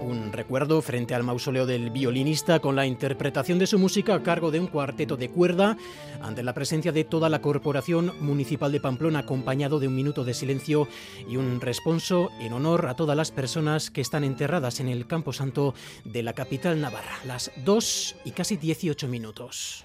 Un 0.00 0.30
recuerdo 0.32 0.80
frente 0.80 1.14
al 1.14 1.24
mausoleo 1.24 1.66
del 1.66 1.90
violinista 1.90 2.60
con 2.60 2.76
la 2.76 2.86
interpretación 2.86 3.58
de 3.58 3.66
su 3.66 3.78
música 3.80 4.14
a 4.14 4.22
cargo 4.22 4.52
de 4.52 4.60
un 4.60 4.68
cuarteto 4.68 5.16
de 5.16 5.28
cuerda 5.28 5.76
ante 6.22 6.44
la 6.44 6.54
presencia 6.54 6.92
de 6.92 7.02
toda 7.02 7.28
la 7.28 7.40
Corporación 7.40 8.12
Municipal 8.20 8.70
de 8.70 8.80
Pamplona 8.80 9.20
acompañado 9.20 9.80
de 9.80 9.88
un 9.88 9.96
minuto 9.96 10.24
de 10.24 10.34
silencio 10.34 10.86
y 11.28 11.36
un 11.36 11.60
responso 11.60 12.30
en 12.40 12.52
honor 12.52 12.86
a 12.86 12.94
todas 12.94 13.16
las 13.16 13.32
personas 13.32 13.90
que 13.90 14.00
están 14.00 14.22
enterradas 14.22 14.78
en 14.78 14.88
el 14.88 15.08
Campo 15.08 15.32
Santo 15.32 15.74
de 16.04 16.22
la 16.22 16.32
capital 16.32 16.80
navarra. 16.80 17.18
Las 17.26 17.50
2 17.64 18.16
y 18.24 18.30
casi 18.30 18.56
18 18.56 19.08
minutos. 19.08 19.84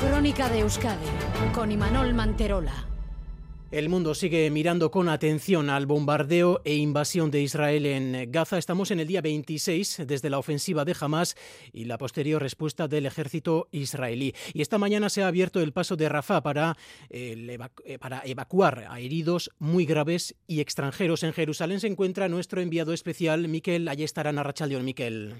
Crónica 0.00 0.50
de 0.50 0.60
Euskadi 0.60 1.06
con 1.54 1.72
Imanol 1.72 2.12
Manterola. 2.12 2.93
El 3.74 3.88
mundo 3.88 4.14
sigue 4.14 4.48
mirando 4.52 4.92
con 4.92 5.08
atención 5.08 5.68
al 5.68 5.86
bombardeo 5.86 6.60
e 6.64 6.76
invasión 6.76 7.32
de 7.32 7.42
Israel 7.42 7.86
en 7.86 8.30
Gaza. 8.30 8.56
Estamos 8.56 8.92
en 8.92 9.00
el 9.00 9.08
día 9.08 9.20
26 9.20 10.04
desde 10.06 10.30
la 10.30 10.38
ofensiva 10.38 10.84
de 10.84 10.94
Hamas 11.00 11.34
y 11.72 11.86
la 11.86 11.98
posterior 11.98 12.40
respuesta 12.40 12.86
del 12.86 13.04
ejército 13.04 13.66
israelí. 13.72 14.32
Y 14.52 14.62
esta 14.62 14.78
mañana 14.78 15.08
se 15.08 15.24
ha 15.24 15.26
abierto 15.26 15.60
el 15.60 15.72
paso 15.72 15.96
de 15.96 16.08
Rafah 16.08 16.40
para, 16.40 16.76
eh, 17.10 17.58
para 17.98 18.22
evacuar 18.24 18.86
a 18.88 19.00
heridos 19.00 19.50
muy 19.58 19.86
graves 19.86 20.36
y 20.46 20.60
extranjeros. 20.60 21.24
En 21.24 21.32
Jerusalén 21.32 21.80
se 21.80 21.88
encuentra 21.88 22.28
nuestro 22.28 22.60
enviado 22.60 22.92
especial, 22.92 23.48
Miquel 23.48 23.88
Ayestarán 23.88 24.38
Arrachaldeón. 24.38 24.84
Miquel. 24.84 25.34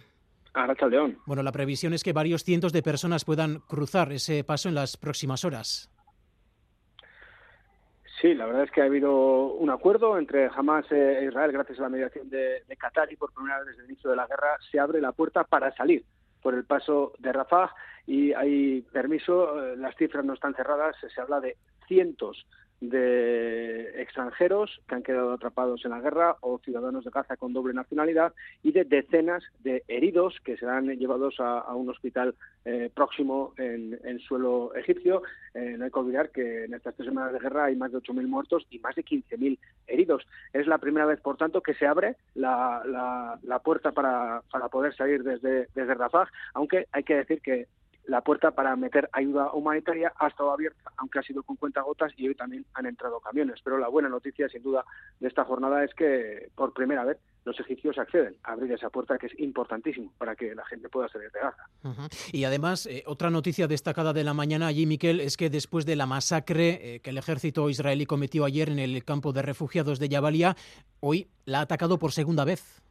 Arrachaldeón. 0.54 1.18
Bueno, 1.24 1.44
la 1.44 1.52
previsión 1.52 1.94
es 1.94 2.02
que 2.02 2.12
varios 2.12 2.42
cientos 2.42 2.72
de 2.72 2.82
personas 2.82 3.24
puedan 3.24 3.60
cruzar 3.60 4.12
ese 4.12 4.42
paso 4.42 4.68
en 4.68 4.74
las 4.74 4.96
próximas 4.96 5.44
horas. 5.44 5.93
Sí, 8.24 8.32
la 8.32 8.46
verdad 8.46 8.62
es 8.62 8.70
que 8.70 8.80
ha 8.80 8.86
habido 8.86 9.52
un 9.52 9.68
acuerdo 9.68 10.16
entre 10.16 10.46
Hamas 10.46 10.90
e 10.90 11.26
Israel 11.28 11.52
gracias 11.52 11.78
a 11.78 11.82
la 11.82 11.88
mediación 11.90 12.30
de, 12.30 12.62
de, 12.66 12.76
Qatar 12.78 13.12
y 13.12 13.16
por 13.16 13.34
primera 13.34 13.58
vez 13.58 13.66
desde 13.66 13.82
el 13.82 13.90
inicio 13.90 14.08
de 14.08 14.16
la 14.16 14.26
guerra 14.26 14.56
se 14.70 14.80
abre 14.80 15.02
la 15.02 15.12
puerta 15.12 15.44
para 15.44 15.76
salir 15.76 16.06
por 16.40 16.54
el 16.54 16.64
paso 16.64 17.12
de 17.18 17.34
Rafah 17.34 17.74
y 18.06 18.32
hay 18.32 18.80
permiso, 18.80 19.76
las 19.76 19.94
cifras 19.96 20.24
no 20.24 20.32
están 20.32 20.54
cerradas, 20.54 20.96
se 21.14 21.20
habla 21.20 21.38
de 21.38 21.58
cientos 21.86 22.46
de 22.80 24.02
extranjeros 24.02 24.80
que 24.88 24.94
han 24.94 25.02
quedado 25.02 25.32
atrapados 25.32 25.84
en 25.84 25.92
la 25.92 26.00
guerra 26.00 26.36
o 26.40 26.58
ciudadanos 26.58 27.04
de 27.04 27.10
Gaza 27.10 27.36
con 27.36 27.52
doble 27.52 27.74
nacionalidad 27.74 28.34
y 28.62 28.72
de 28.72 28.84
decenas 28.84 29.42
de 29.60 29.82
heridos 29.88 30.38
que 30.44 30.56
serán 30.56 30.88
llevados 30.88 31.40
a, 31.40 31.60
a 31.60 31.74
un 31.74 31.88
hospital 31.88 32.34
eh, 32.64 32.90
próximo 32.94 33.52
en, 33.58 34.18
suelo 34.20 34.74
egipcio. 34.74 35.22
Eh, 35.54 35.76
no 35.76 35.84
hay 35.84 35.90
que 35.90 35.98
olvidar 35.98 36.30
que 36.30 36.64
en 36.64 36.74
estas 36.74 36.94
tres 36.94 37.08
semanas 37.08 37.32
de 37.32 37.38
guerra 37.38 37.64
hay 37.64 37.76
más 37.76 37.92
de 37.92 37.98
8.000 37.98 38.26
muertos 38.26 38.66
y 38.70 38.78
más 38.78 38.94
de 38.94 39.04
15.000 39.04 39.58
heridos. 39.86 40.26
Es 40.52 40.66
la 40.66 40.78
primera 40.78 41.06
vez, 41.06 41.20
por 41.20 41.36
tanto, 41.36 41.60
que 41.60 41.74
se 41.74 41.86
abre 41.86 42.16
la, 42.34 42.82
la, 42.86 43.38
la 43.42 43.58
puerta 43.58 43.92
para, 43.92 44.42
para 44.50 44.68
poder 44.68 44.94
salir 44.94 45.22
desde, 45.22 45.68
desde 45.74 45.94
Rafah, 45.94 46.28
aunque 46.54 46.86
hay 46.92 47.02
que 47.02 47.16
decir 47.16 47.40
que 47.42 47.66
la 48.06 48.20
puerta 48.20 48.50
para 48.50 48.76
meter 48.76 49.08
ayuda 49.12 49.52
humanitaria 49.52 50.12
ha 50.18 50.28
estado 50.28 50.52
abierta, 50.52 50.90
aunque 50.96 51.18
ha 51.18 51.22
sido 51.22 51.42
con 51.42 51.56
cuentagotas 51.56 52.12
y 52.16 52.28
hoy 52.28 52.34
también 52.34 52.66
han 52.74 52.86
entrado 52.86 53.20
camiones. 53.20 53.60
Pero 53.62 53.78
la 53.78 53.88
buena 53.88 54.08
noticia, 54.08 54.48
sin 54.48 54.62
duda, 54.62 54.84
de 55.20 55.28
esta 55.28 55.44
jornada 55.44 55.84
es 55.84 55.94
que 55.94 56.50
por 56.54 56.72
primera 56.72 57.04
vez 57.04 57.18
los 57.44 57.58
egipcios 57.60 57.98
acceden 57.98 58.36
a 58.42 58.52
abrir 58.52 58.72
esa 58.72 58.90
puerta 58.90 59.18
que 59.18 59.26
es 59.26 59.38
importantísimo 59.38 60.12
para 60.18 60.34
que 60.34 60.54
la 60.54 60.64
gente 60.66 60.88
pueda 60.88 61.08
salir 61.08 61.30
de 61.30 61.40
Gaza. 61.40 62.10
Y 62.32 62.44
además, 62.44 62.86
eh, 62.86 63.04
otra 63.06 63.30
noticia 63.30 63.66
destacada 63.66 64.12
de 64.12 64.24
la 64.24 64.34
mañana 64.34 64.66
allí, 64.66 64.86
Miquel, 64.86 65.20
es 65.20 65.36
que 65.36 65.50
después 65.50 65.86
de 65.86 65.96
la 65.96 66.06
masacre 66.06 66.94
eh, 66.94 67.00
que 67.00 67.10
el 67.10 67.18
ejército 67.18 67.68
israelí 67.68 68.06
cometió 68.06 68.44
ayer 68.44 68.70
en 68.70 68.78
el 68.78 69.04
campo 69.04 69.32
de 69.32 69.42
refugiados 69.42 69.98
de 69.98 70.08
Jabalia, 70.08 70.56
hoy 71.00 71.28
la 71.44 71.58
ha 71.58 71.62
atacado 71.62 71.98
por 71.98 72.12
segunda 72.12 72.44
vez. 72.44 72.82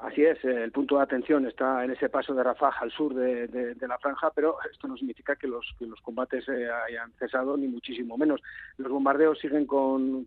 Así 0.00 0.24
es, 0.24 0.42
eh, 0.46 0.64
el 0.64 0.72
punto 0.72 0.96
de 0.96 1.02
atención 1.02 1.46
está 1.46 1.84
en 1.84 1.90
ese 1.90 2.08
paso 2.08 2.32
de 2.32 2.42
Rafah 2.42 2.72
al 2.80 2.90
sur 2.90 3.12
de, 3.12 3.76
la 3.86 3.98
franja, 3.98 4.30
pero 4.34 4.56
esto 4.72 4.88
no 4.88 4.96
significa 4.96 5.36
que 5.36 5.46
los, 5.46 5.76
los 5.78 6.00
combates 6.00 6.48
eh, 6.48 6.70
hayan 6.70 7.12
cesado, 7.18 7.54
ni 7.54 7.68
muchísimo 7.68 8.16
menos. 8.16 8.40
Los 8.78 8.90
bombardeos 8.90 9.38
siguen 9.38 9.66
con, 9.66 10.26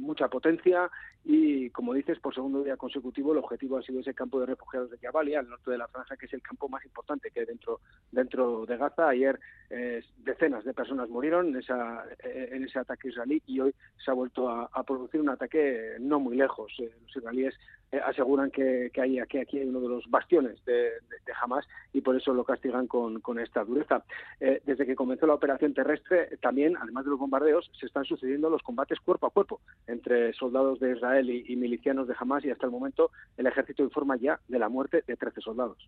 mucha 0.00 0.28
potencia 0.28 0.90
y, 1.22 1.68
como 1.68 1.92
dices, 1.92 2.18
por 2.18 2.34
segundo 2.34 2.64
día 2.64 2.78
consecutivo 2.78 3.32
el 3.32 3.38
objetivo 3.40 3.76
ha 3.76 3.82
sido 3.82 4.00
ese 4.00 4.14
campo 4.14 4.40
de 4.40 4.46
refugiados 4.46 4.90
de 4.90 4.96
Jabalia, 4.96 5.40
al 5.40 5.50
norte 5.50 5.70
de 5.70 5.76
la 5.76 5.88
franja, 5.88 6.16
que 6.16 6.24
es 6.24 6.32
el 6.32 6.40
campo 6.40 6.66
más 6.70 6.82
importante 6.86 7.30
que 7.30 7.40
hay 7.40 7.46
dentro, 7.46 7.80
dentro 8.10 8.64
de 8.64 8.78
Gaza. 8.78 9.10
Ayer 9.10 9.38
eh, 9.68 10.02
decenas 10.16 10.64
de 10.64 10.72
personas 10.72 11.10
murieron 11.10 11.48
en, 11.48 11.56
esa, 11.56 12.04
en 12.24 12.64
ese 12.64 12.78
ataque 12.78 13.08
israelí 13.08 13.42
y 13.46 13.60
hoy 13.60 13.74
se 14.02 14.10
ha 14.10 14.14
vuelto 14.14 14.48
a, 14.48 14.70
a 14.72 14.82
producir 14.82 15.20
un 15.20 15.28
ataque 15.28 15.96
no 16.00 16.18
muy 16.20 16.38
lejos. 16.38 16.72
los 16.78 17.16
israelíes 17.16 17.54
aseguran 17.98 18.50
que 18.50 18.62
que, 18.92 19.00
hay 19.00 19.18
aquí, 19.18 19.38
aquí 19.38 19.58
hay 19.58 19.68
uno 19.68 19.80
de 19.80 19.88
los 19.88 20.08
bastiones 20.10 20.64
de, 20.64 20.74
de, 20.74 21.32
Hamas 21.40 21.66
y 21.92 22.00
por 22.00 22.16
eso 22.16 22.32
lo 22.32 22.44
castigan 22.44 22.86
con, 22.86 23.20
esta 23.38 23.64
dureza. 23.64 24.04
Eh, 24.40 24.62
desde 24.64 24.86
que 24.86 24.94
comenzó 24.94 25.26
la 25.26 25.34
operación 25.34 25.74
terrestre, 25.74 26.36
también, 26.40 26.76
además 26.76 27.04
de 27.04 27.10
los 27.10 27.18
bombardeos, 27.18 27.70
se 27.78 27.86
están 27.86 28.04
sucediendo 28.04 28.50
los 28.50 28.62
combates 28.62 29.00
cuerpo 29.00 29.26
a 29.26 29.30
cuerpo 29.30 29.60
entre 29.86 30.32
soldados 30.34 30.80
de 30.80 30.92
Israel 30.92 31.30
y, 31.30 31.56
milicianos 31.56 32.08
de 32.08 32.14
Hamas 32.18 32.44
y 32.44 32.50
hasta 32.50 32.66
el 32.66 32.72
momento 32.72 33.10
el 33.36 33.46
ejército 33.46 33.82
informa 33.82 34.16
ya 34.16 34.40
de 34.48 34.58
la 34.58 34.68
muerte 34.68 35.04
de 35.06 35.16
13 35.16 35.40
soldados. 35.40 35.78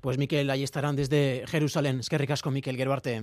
Pues 0.00 0.18
Miquel, 0.18 0.50
ahí 0.50 0.62
estarán 0.62 0.96
desde 0.96 1.44
Jerusalén. 1.46 2.00
Es 2.00 2.08
que 2.08 2.18
ricasco, 2.18 2.50
Miquel 2.50 2.76
Geruarte. 2.76 3.22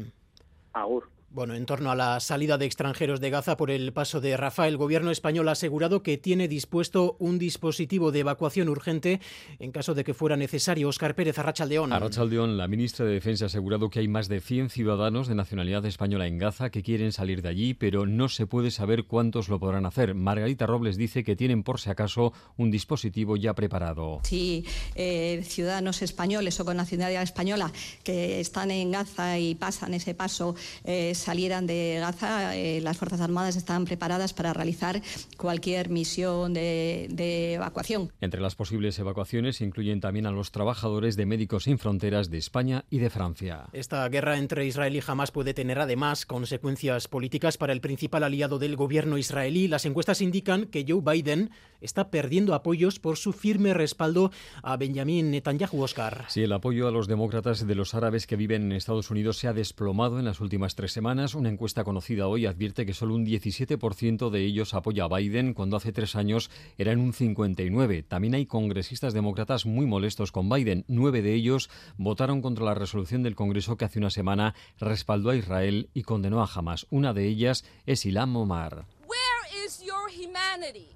Agur. 0.74 1.17
Bueno, 1.38 1.54
en 1.54 1.68
torno 1.68 1.92
a 1.92 1.96
la 1.96 2.20
salida 2.20 2.58
de 2.58 2.66
extranjeros 2.66 3.22
de 3.22 3.30
Gaza 3.30 3.58
por 3.58 3.70
el 3.70 3.94
paso 3.94 4.20
de 4.20 4.36
Rafa, 4.36 4.68
el 4.68 4.76
gobierno 4.76 5.12
español 5.12 5.48
ha 5.50 5.52
asegurado 5.52 6.02
que 6.02 6.18
tiene 6.18 6.48
dispuesto 6.48 7.16
un 7.20 7.38
dispositivo 7.38 8.12
de 8.12 8.22
evacuación 8.22 8.70
urgente 8.70 9.22
en 9.60 9.72
caso 9.72 9.94
de 9.94 10.04
que 10.04 10.16
fuera 10.16 10.36
necesario. 10.36 10.90
Oscar 10.90 11.14
Pérez, 11.14 11.38
Arrachaldeón. 11.38 11.94
Arrachaldeón, 11.94 12.58
la 12.58 12.68
ministra 12.68 13.06
de 13.06 13.14
Defensa 13.14 13.46
ha 13.46 13.50
asegurado 13.50 13.92
que 13.92 14.00
hay 14.00 14.08
más 14.08 14.30
de 14.30 14.42
100 14.42 14.72
ciudadanos 14.72 15.28
de 15.28 15.36
nacionalidad 15.36 15.86
española 15.86 16.26
en 16.26 16.40
Gaza 16.40 16.72
que 16.72 16.82
quieren 16.82 17.12
salir 17.12 17.44
de 17.44 17.50
allí, 17.50 17.76
pero 17.76 18.08
no 18.08 18.30
se 18.30 18.48
puede 18.48 18.72
saber 18.72 19.04
cuántos 19.04 19.48
lo 19.48 19.60
podrán 19.60 19.86
hacer. 19.86 20.16
Margarita 20.16 20.66
Robles 20.66 20.98
dice 20.98 21.24
que 21.24 21.36
tienen 21.36 21.62
por 21.62 21.80
si 21.80 21.92
acaso 21.92 22.34
un 22.58 22.72
dispositivo 22.72 23.38
ya 23.38 23.54
preparado. 23.54 24.22
Si 24.24 24.66
eh, 24.96 25.44
ciudadanos 25.46 26.02
españoles 26.02 26.60
o 26.60 26.66
con 26.66 26.78
nacionalidad 26.78 27.22
española 27.22 27.72
que 28.04 28.40
están 28.40 28.72
en 28.72 28.90
Gaza 28.90 29.38
y 29.38 29.54
pasan 29.54 29.94
ese 29.94 30.16
paso 30.16 30.56
eh, 30.84 31.14
salieran 31.28 31.68
de 31.68 31.98
Gaza, 32.00 32.56
eh, 32.56 32.80
las 32.80 32.96
Fuerzas 32.96 33.20
Armadas 33.20 33.58
están 33.58 33.84
preparadas 33.84 34.32
para 34.32 34.54
realizar 34.54 35.02
cualquier 35.36 35.90
misión 35.90 36.54
de, 36.54 37.08
de, 37.12 37.56
evacuación. 37.56 38.14
Entre 38.22 38.40
las 38.40 38.56
posibles 38.56 38.98
evacuaciones 38.98 39.60
incluyen 39.60 40.00
también 40.00 40.26
a 40.26 40.32
los 40.32 40.52
trabajadores 40.52 41.18
de 41.18 41.26
Médicos 41.26 41.66
Sin 41.66 41.80
Fronteras 41.80 42.30
de 42.30 42.38
España 42.38 42.86
y 42.90 43.00
de 43.00 43.10
Francia. 43.10 43.66
Esta 43.74 44.08
guerra 44.08 44.38
entre 44.38 44.66
Israel 44.66 44.96
y 44.96 45.04
Hamas 45.06 45.32
puede 45.32 45.54
tener 45.54 45.80
además 45.80 46.26
consecuencias 46.26 47.10
políticas 47.10 47.58
para 47.58 47.74
el 47.74 47.82
principal 47.82 48.24
aliado 48.24 48.58
del 48.58 48.78
gobierno 48.78 49.18
israelí. 49.18 49.68
Las 49.68 49.86
encuestas 49.86 50.22
indican 50.22 50.68
que 50.68 50.86
Joe 50.88 51.02
Biden 51.02 51.50
está 51.82 52.10
perdiendo 52.10 52.54
apoyos 52.54 53.00
por 53.00 53.18
su 53.18 53.34
firme 53.34 53.74
respaldo 53.74 54.32
a 54.64 54.78
Benjamin 54.78 55.30
Netanyahu 55.30 55.84
Oscar. 55.84 56.24
Sí, 56.30 56.44
el 56.44 56.54
apoyo 56.54 56.88
a 56.88 56.92
los 56.92 57.08
demócratas 57.08 57.68
de 57.68 57.76
los 57.76 57.94
árabes 57.94 58.28
que 58.28 58.38
viven 58.38 58.64
en 58.64 58.72
Estados 58.72 59.12
Unidos 59.12 59.38
se 59.38 59.50
ha 59.50 59.54
desplomado 59.54 60.20
en 60.20 60.26
las 60.26 60.40
últimas 60.40 60.76
tres 60.76 60.94
semanas 60.94 61.07
una 61.08 61.48
encuesta 61.48 61.86
conocida 61.86 62.28
hoy 62.28 62.46
advierte 62.46 62.86
que 62.86 62.94
solo 62.94 63.16
un 63.16 63.26
17% 63.26 64.30
de 64.30 64.44
ellos 64.44 64.74
apoya 64.74 65.06
a 65.06 65.08
Biden 65.08 65.54
cuando 65.54 65.78
hace 65.78 65.94
tres 65.94 66.18
años 66.18 66.52
eran 66.78 67.00
un 67.00 67.14
59%. 67.14 68.06
También 68.06 68.34
hay 68.34 68.46
congresistas 68.46 69.14
demócratas 69.14 69.66
muy 69.66 69.86
molestos 69.86 70.34
con 70.34 70.50
Biden. 70.50 70.84
Nueve 70.90 71.22
de 71.22 71.34
ellos 71.34 71.70
votaron 71.96 72.42
contra 72.42 72.66
la 72.66 72.74
resolución 72.74 73.24
del 73.24 73.36
Congreso 73.36 73.78
que 73.78 73.86
hace 73.86 74.00
una 74.00 74.10
semana 74.10 74.54
respaldó 74.80 75.30
a 75.30 75.38
Israel 75.38 75.90
y 75.94 76.04
condenó 76.04 76.44
a 76.44 76.50
Hamas. 76.54 76.88
Una 76.90 77.14
de 77.14 77.26
ellas 77.26 77.64
es 77.86 78.06
Ilham 78.06 78.36
Omar. 78.36 78.86
Where 79.08 79.66
is 79.66 79.82
your 79.82 80.10
humanity? 80.12 80.90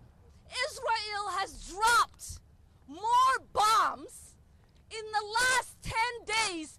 Israel 0.67 1.25
has 1.39 1.69
dropped 1.69 2.41
more 2.85 3.37
bombs 3.53 4.35
in 4.89 5.05
the 5.13 5.25
last 5.39 5.77
10 5.83 5.93
days 6.25 6.77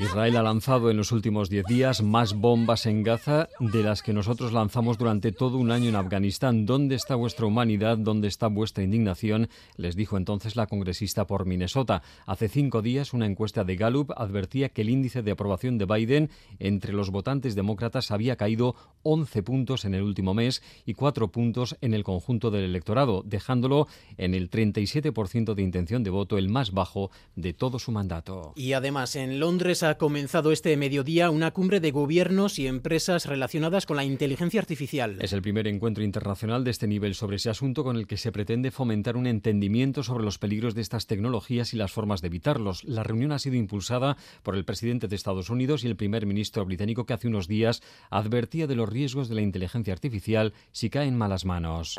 Israel 0.00 0.36
ha 0.36 0.42
lanzado 0.42 0.90
en 0.90 0.96
los 0.96 1.10
últimos 1.10 1.50
10 1.50 1.66
días 1.66 2.02
más 2.02 2.34
bombas 2.34 2.86
en 2.86 3.02
Gaza 3.02 3.48
de 3.58 3.82
las 3.82 4.02
que 4.02 4.12
nosotros 4.12 4.52
lanzamos 4.52 4.96
durante 4.96 5.32
todo 5.32 5.58
un 5.58 5.72
año 5.72 5.88
en 5.88 5.96
Afganistán. 5.96 6.66
¿Dónde 6.66 6.94
está 6.94 7.16
vuestra 7.16 7.46
humanidad? 7.46 7.98
¿Dónde 7.98 8.28
está 8.28 8.46
vuestra 8.46 8.84
indignación? 8.84 9.48
Les 9.76 9.96
dijo 9.96 10.16
entonces 10.16 10.54
la 10.54 10.68
congresista 10.68 11.26
por 11.26 11.46
Minnesota. 11.46 12.02
Hace 12.26 12.48
cinco 12.48 12.80
días 12.80 13.12
una 13.12 13.26
encuesta 13.26 13.64
de 13.64 13.74
Gallup 13.74 14.12
advertía 14.16 14.68
que 14.68 14.82
el 14.82 14.90
índice 14.90 15.22
de 15.22 15.32
aprobación 15.32 15.78
de 15.78 15.86
Biden 15.86 16.30
entre 16.60 16.92
los 16.92 17.10
votantes 17.10 17.56
demócratas 17.56 18.12
había 18.12 18.36
caído 18.36 18.76
11 19.02 19.42
puntos 19.42 19.84
en 19.84 19.94
el 19.94 20.02
último 20.02 20.32
mes 20.32 20.62
y 20.86 20.94
4 20.94 21.32
puntos 21.32 21.76
en 21.80 21.92
el 21.92 22.04
conjunto 22.04 22.52
del 22.52 22.62
electorado, 22.64 23.24
dejándolo 23.26 23.88
en 24.16 24.34
el 24.34 24.48
37% 24.48 25.54
de 25.54 25.62
intención 25.62 26.04
de 26.04 26.10
voto, 26.10 26.38
el 26.38 26.48
más 26.48 26.72
bajo 26.72 27.10
de 27.34 27.52
todos 27.52 27.87
mandato. 27.92 28.52
Y 28.56 28.72
además, 28.72 29.16
en 29.16 29.40
Londres 29.40 29.82
ha 29.82 29.96
comenzado 29.96 30.52
este 30.52 30.76
mediodía 30.76 31.30
una 31.30 31.52
cumbre 31.52 31.80
de 31.80 31.90
gobiernos 31.90 32.58
y 32.58 32.66
empresas 32.66 33.26
relacionadas 33.26 33.86
con 33.86 33.96
la 33.96 34.04
inteligencia 34.04 34.60
artificial. 34.60 35.18
Es 35.20 35.32
el 35.32 35.42
primer 35.42 35.66
encuentro 35.66 36.04
internacional 36.04 36.64
de 36.64 36.70
este 36.70 36.86
nivel 36.86 37.14
sobre 37.14 37.36
ese 37.36 37.50
asunto 37.50 37.84
con 37.84 37.96
el 37.96 38.06
que 38.06 38.16
se 38.16 38.32
pretende 38.32 38.70
fomentar 38.70 39.16
un 39.16 39.26
entendimiento 39.26 40.02
sobre 40.02 40.24
los 40.24 40.38
peligros 40.38 40.74
de 40.74 40.82
estas 40.82 41.06
tecnologías 41.06 41.74
y 41.74 41.76
las 41.76 41.92
formas 41.92 42.20
de 42.20 42.28
evitarlos. 42.28 42.84
La 42.84 43.02
reunión 43.02 43.32
ha 43.32 43.38
sido 43.38 43.56
impulsada 43.56 44.16
por 44.42 44.56
el 44.56 44.64
presidente 44.64 45.08
de 45.08 45.16
Estados 45.16 45.50
Unidos 45.50 45.84
y 45.84 45.86
el 45.86 45.96
primer 45.96 46.26
ministro 46.26 46.64
británico 46.64 47.06
que 47.06 47.14
hace 47.14 47.28
unos 47.28 47.48
días 47.48 47.82
advertía 48.10 48.66
de 48.66 48.76
los 48.76 48.88
riesgos 48.88 49.28
de 49.28 49.34
la 49.34 49.42
inteligencia 49.42 49.92
artificial 49.92 50.54
si 50.72 50.90
cae 50.90 51.06
en 51.06 51.16
malas 51.16 51.44
manos. 51.44 51.96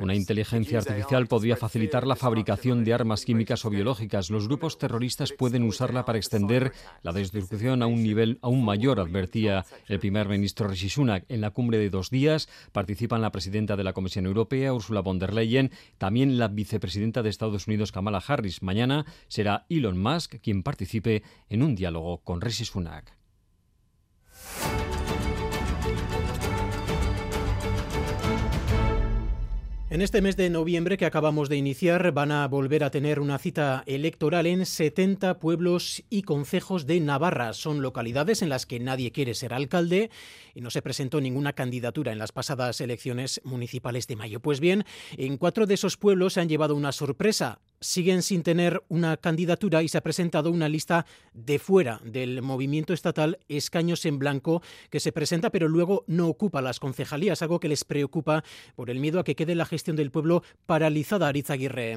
Una 0.00 0.16
inteligencia 0.16 0.78
artificial 0.78 1.28
podría 1.28 1.56
facilitar 1.56 2.06
la 2.06 2.16
fabricación 2.16 2.84
de 2.84 2.92
armas 2.92 3.24
químicas 3.24 3.64
o 3.64 3.70
biológicas. 3.70 4.30
Los 4.30 4.48
grupos 4.48 4.78
terroristas 4.78 5.32
pueden 5.32 5.62
usarla 5.62 6.04
para 6.04 6.18
extender 6.18 6.72
la 7.02 7.12
destrucción 7.12 7.82
a 7.82 7.86
un 7.86 8.02
nivel 8.02 8.38
aún 8.42 8.64
mayor, 8.64 8.98
advertía 8.98 9.64
el 9.86 10.00
primer 10.00 10.28
ministro 10.28 10.66
Rishi 10.66 10.88
Sunak. 10.88 11.24
En 11.28 11.40
la 11.40 11.50
cumbre 11.52 11.78
de 11.78 11.90
dos 11.90 12.10
días 12.10 12.48
participan 12.72 13.22
la 13.22 13.30
presidenta 13.30 13.76
de 13.76 13.84
la 13.84 13.92
Comisión 13.92 14.26
Europea, 14.26 14.74
Ursula 14.74 15.02
von 15.02 15.20
der 15.20 15.32
Leyen, 15.32 15.70
también 15.98 16.38
la 16.38 16.48
vicepresidenta 16.48 17.22
de 17.22 17.30
Estados 17.30 17.68
Unidos, 17.68 17.92
Kamala 17.92 18.22
Harris. 18.26 18.62
Mañana 18.62 19.06
será 19.28 19.66
Elon 19.68 20.02
Musk 20.02 20.36
quien 20.42 20.64
participe 20.64 21.22
en 21.48 21.62
un 21.62 21.76
diálogo 21.76 22.18
con 22.24 22.40
Rishi 22.40 22.64
Sunak. 22.64 23.17
En 29.90 30.02
este 30.02 30.20
mes 30.20 30.36
de 30.36 30.50
noviembre 30.50 30.98
que 30.98 31.06
acabamos 31.06 31.48
de 31.48 31.56
iniciar 31.56 32.12
van 32.12 32.30
a 32.30 32.46
volver 32.46 32.84
a 32.84 32.90
tener 32.90 33.20
una 33.20 33.38
cita 33.38 33.84
electoral 33.86 34.46
en 34.46 34.66
70 34.66 35.38
pueblos 35.38 36.04
y 36.10 36.24
concejos 36.24 36.86
de 36.86 37.00
Navarra. 37.00 37.54
Son 37.54 37.80
localidades 37.80 38.42
en 38.42 38.50
las 38.50 38.66
que 38.66 38.80
nadie 38.80 39.12
quiere 39.12 39.32
ser 39.32 39.54
alcalde 39.54 40.10
y 40.54 40.60
no 40.60 40.68
se 40.68 40.82
presentó 40.82 41.22
ninguna 41.22 41.54
candidatura 41.54 42.12
en 42.12 42.18
las 42.18 42.32
pasadas 42.32 42.82
elecciones 42.82 43.40
municipales 43.44 44.06
de 44.08 44.16
mayo. 44.16 44.40
Pues 44.40 44.60
bien, 44.60 44.84
en 45.16 45.38
cuatro 45.38 45.64
de 45.64 45.72
esos 45.72 45.96
pueblos 45.96 46.34
se 46.34 46.42
han 46.42 46.50
llevado 46.50 46.74
una 46.74 46.92
sorpresa 46.92 47.58
siguen 47.80 48.22
sin 48.22 48.42
tener 48.42 48.82
una 48.88 49.16
candidatura 49.16 49.82
y 49.82 49.88
se 49.88 49.98
ha 49.98 50.02
presentado 50.02 50.50
una 50.50 50.68
lista 50.68 51.06
de 51.32 51.58
fuera 51.58 52.00
del 52.04 52.42
movimiento 52.42 52.92
estatal 52.92 53.38
Escaños 53.48 54.04
en 54.04 54.18
Blanco 54.18 54.62
que 54.90 55.00
se 55.00 55.12
presenta 55.12 55.50
pero 55.50 55.68
luego 55.68 56.04
no 56.06 56.28
ocupa 56.28 56.62
las 56.62 56.80
concejalías, 56.80 57.42
algo 57.42 57.60
que 57.60 57.68
les 57.68 57.84
preocupa 57.84 58.44
por 58.74 58.90
el 58.90 59.00
miedo 59.00 59.20
a 59.20 59.24
que 59.24 59.36
quede 59.36 59.54
la 59.54 59.66
gestión 59.66 59.96
del 59.96 60.10
pueblo 60.10 60.42
paralizada, 60.66 61.28
Aguirre. 61.28 61.96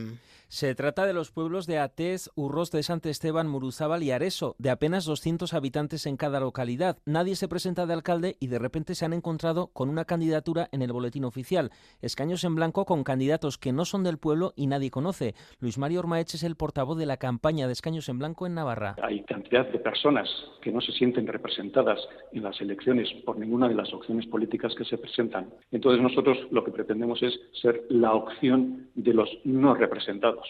Se 0.52 0.76
trata 0.76 1.06
de 1.06 1.13
los 1.13 1.32
pueblos 1.32 1.65
de 1.65 1.80
Atés, 1.80 2.30
Urros 2.36 2.72
de 2.72 2.82
Esteban, 2.82 3.48
Muruzábal 3.48 4.04
y 4.04 4.12
Areso, 4.12 4.58
de 4.60 4.70
apenas 4.70 5.06
200 5.06 5.54
habitantes 5.54 6.06
en 6.06 6.17
cada 6.17 6.41
localidad. 6.41 6.98
Nadie 7.06 7.38
se 7.38 7.48
presenta 7.48 7.86
de 7.86 7.94
alcalde 7.94 8.36
y 8.41 8.48
de 8.48 8.60
repente 8.60 8.94
se 8.94 9.06
han 9.06 9.13
encontrado 9.13 9.67
con 9.67 9.88
una 9.88 10.04
candidatura 10.04 10.67
en 10.74 10.82
el 10.82 10.91
boletín 10.91 11.24
oficial. 11.24 11.72
Escaños 12.02 12.44
en 12.44 12.56
blanco 12.56 12.84
con 12.86 13.06
candidatos 13.06 13.58
que 13.58 13.72
no 13.72 13.86
son 13.86 14.04
del 14.04 14.17
pueblo 14.17 14.52
y 14.58 14.67
nadie 14.67 14.91
conoce. 14.91 15.36
Mario 15.78 16.00
Ormaech 16.00 16.34
es 16.36 16.44
el 16.44 16.56
portavoz 16.56 16.98
de 16.98 17.06
la 17.06 17.18
campaña 17.18 17.68
de 17.68 17.74
escaños 17.74 18.10
en 18.10 18.20
blanco 18.20 18.46
en 18.46 18.56
Navarra. 18.56 18.96
Hay 19.02 19.24
cantidad 19.24 19.68
de 19.68 19.80
personas 19.80 20.30
que 20.62 20.72
no 20.72 20.82
se 20.82 20.92
sienten 20.92 21.28
representadas 21.28 22.00
en 22.32 22.44
las 22.44 22.60
elecciones 22.62 23.10
por 23.26 23.38
ninguna 23.38 23.68
de 23.68 23.76
las 23.76 23.94
opciones 23.94 24.26
políticas 24.28 24.74
que 24.76 24.86
se 24.86 24.98
presentan. 24.98 25.50
Entonces 25.72 26.02
nosotros 26.02 26.38
lo 26.52 26.64
que 26.64 26.72
pretendemos 26.72 27.22
es 27.24 27.40
ser 27.62 27.84
la 27.90 28.14
opción 28.14 28.90
de 28.96 29.14
los 29.14 29.30
no 29.44 29.74
representados. 29.74 30.48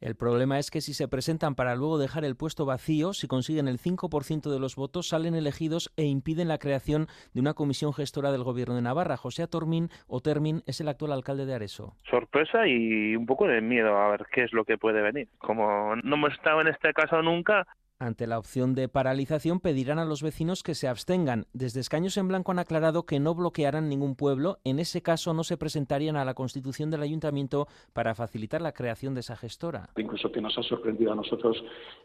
El 0.00 0.14
problema 0.14 0.60
es 0.60 0.70
que 0.70 0.80
si 0.80 0.94
se 0.94 1.08
presentan 1.08 1.56
para 1.56 1.74
luego 1.74 1.98
dejar 1.98 2.24
el 2.24 2.36
puesto 2.36 2.64
vacío, 2.64 3.12
si 3.12 3.26
consiguen 3.26 3.66
el 3.66 3.78
5% 3.78 4.48
de 4.48 4.60
los 4.60 4.76
votos, 4.76 5.08
salen 5.08 5.34
elegidos 5.34 5.92
e 5.96 6.04
impiden 6.04 6.46
la 6.46 6.58
creación 6.58 7.08
de 7.34 7.40
una 7.40 7.54
comisión 7.54 7.92
gestora 7.92 8.30
del 8.30 8.44
Gobierno 8.44 8.76
de 8.76 8.82
Navarra. 8.82 9.16
José 9.16 9.42
Atormín 9.42 9.88
o 10.06 10.20
Termin 10.20 10.62
es 10.66 10.80
el 10.80 10.88
actual 10.88 11.12
alcalde 11.12 11.46
de 11.46 11.54
Areso. 11.54 11.96
Sorpresa 12.08 12.68
y 12.68 13.16
un 13.16 13.26
poco 13.26 13.48
de 13.48 13.60
miedo 13.60 13.96
a 13.96 14.10
ver 14.10 14.26
qué 14.32 14.44
es 14.44 14.52
lo 14.52 14.64
que 14.64 14.78
puede 14.78 15.02
venir. 15.02 15.28
Como 15.38 15.96
no 15.96 16.14
hemos 16.14 16.32
estado 16.32 16.60
en 16.60 16.68
este 16.68 16.92
caso 16.92 17.20
nunca, 17.20 17.66
ante 17.98 18.26
la 18.26 18.38
opción 18.38 18.74
de 18.74 18.88
paralización, 18.88 19.60
pedirán 19.60 19.98
a 19.98 20.04
los 20.04 20.22
vecinos 20.22 20.62
que 20.62 20.74
se 20.74 20.88
abstengan. 20.88 21.46
Desde 21.52 21.80
Escaños 21.80 22.16
en 22.16 22.28
Blanco 22.28 22.52
han 22.52 22.58
aclarado 22.58 23.06
que 23.06 23.20
no 23.20 23.34
bloquearán 23.34 23.88
ningún 23.88 24.14
pueblo. 24.14 24.58
En 24.64 24.78
ese 24.78 25.02
caso, 25.02 25.34
no 25.34 25.44
se 25.44 25.56
presentarían 25.56 26.16
a 26.16 26.24
la 26.24 26.34
constitución 26.34 26.90
del 26.90 27.02
ayuntamiento 27.02 27.66
para 27.92 28.14
facilitar 28.14 28.62
la 28.62 28.72
creación 28.72 29.14
de 29.14 29.20
esa 29.20 29.36
gestora. 29.36 29.90
Incluso 29.96 30.30
que 30.30 30.40
nos 30.40 30.56
ha 30.58 30.62
sorprendido 30.62 31.12
a 31.12 31.16
nosotros 31.16 31.62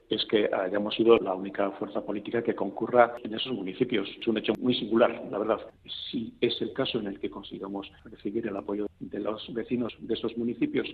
es 0.10 0.25
que 0.25 0.49
hayamos 0.53 0.95
sido 0.95 1.17
la 1.17 1.34
única 1.34 1.71
fuerza 1.71 2.01
política 2.01 2.43
que 2.43 2.56
concurra 2.56 3.13
en 3.23 3.34
esos 3.34 3.53
municipios. 3.53 4.10
Es 4.19 4.27
un 4.27 4.38
hecho 4.38 4.53
muy 4.60 4.73
singular, 4.75 5.23
la 5.32 5.38
verdad. 5.38 5.60
Si 6.12 6.34
es 6.41 6.60
el 6.62 6.73
caso 6.73 6.99
en 6.99 7.08
el 7.08 7.19
que 7.19 7.29
consigamos 7.29 7.91
recibir 8.06 8.47
el 8.47 8.58
apoyo 8.58 8.88
de 8.99 9.19
los 9.19 9.53
vecinos 9.53 9.93
de 9.99 10.13
esos 10.13 10.36
municipios 10.38 10.88